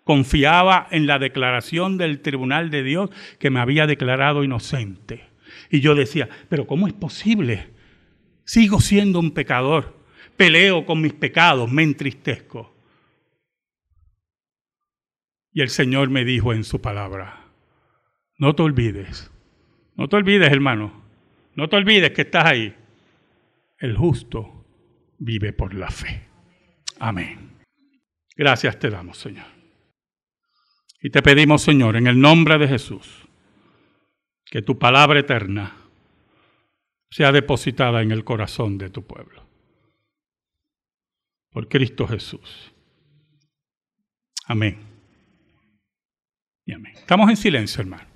confiaba 0.04 0.88
en 0.92 1.08
la 1.08 1.18
declaración 1.18 1.98
del 1.98 2.22
tribunal 2.22 2.70
de 2.70 2.84
Dios 2.84 3.10
que 3.40 3.50
me 3.50 3.60
había 3.60 3.88
declarado 3.88 4.44
inocente. 4.44 5.24
Y 5.72 5.80
yo 5.80 5.96
decía, 5.96 6.30
pero 6.50 6.68
¿cómo 6.68 6.86
es 6.86 6.94
posible? 6.94 7.73
Sigo 8.46 8.82
siendo 8.82 9.20
un 9.20 9.32
pecador, 9.32 9.98
peleo 10.36 10.86
con 10.86 11.02
mis 11.02 11.14
pecados, 11.14 11.72
me 11.72 11.84
entristezco. 11.84 12.74
Y 15.52 15.62
el 15.62 15.70
Señor 15.70 16.10
me 16.10 16.26
dijo 16.26 16.54
en 16.54 16.64
su 16.64 16.82
palabra, 16.82 17.46
no 18.38 18.56
te 18.56 18.64
olvides, 18.64 19.32
no 19.96 20.10
te 20.10 20.16
olvides 20.16 20.52
hermano, 20.52 21.04
no 21.56 21.70
te 21.70 21.76
olvides 21.76 22.12
que 22.12 22.24
estás 22.24 22.46
ahí. 22.46 22.76
El 23.78 23.96
justo 23.96 24.66
vive 25.20 25.54
por 25.54 25.74
la 25.74 25.90
fe. 25.90 26.28
Amén. 27.00 27.60
Gracias 28.36 28.80
te 28.80 28.90
damos, 28.90 29.18
Señor. 29.18 29.46
Y 31.02 31.10
te 31.10 31.22
pedimos, 31.22 31.62
Señor, 31.62 31.98
en 31.98 32.08
el 32.08 32.20
nombre 32.20 32.58
de 32.58 32.68
Jesús, 32.68 33.28
que 34.46 34.62
tu 34.62 34.80
palabra 34.80 35.20
eterna 35.20 35.83
sea 37.14 37.32
depositada 37.32 38.02
en 38.02 38.12
el 38.12 38.24
corazón 38.24 38.80
de 38.80 38.90
tu 38.90 39.06
pueblo. 39.06 39.44
Por 41.52 41.68
Cristo 41.68 42.08
Jesús. 42.08 42.74
Amén. 44.48 44.80
Y 46.66 46.74
amén. 46.74 46.94
Estamos 46.96 47.30
en 47.30 47.38
silencio, 47.38 47.82
hermano. 47.82 48.13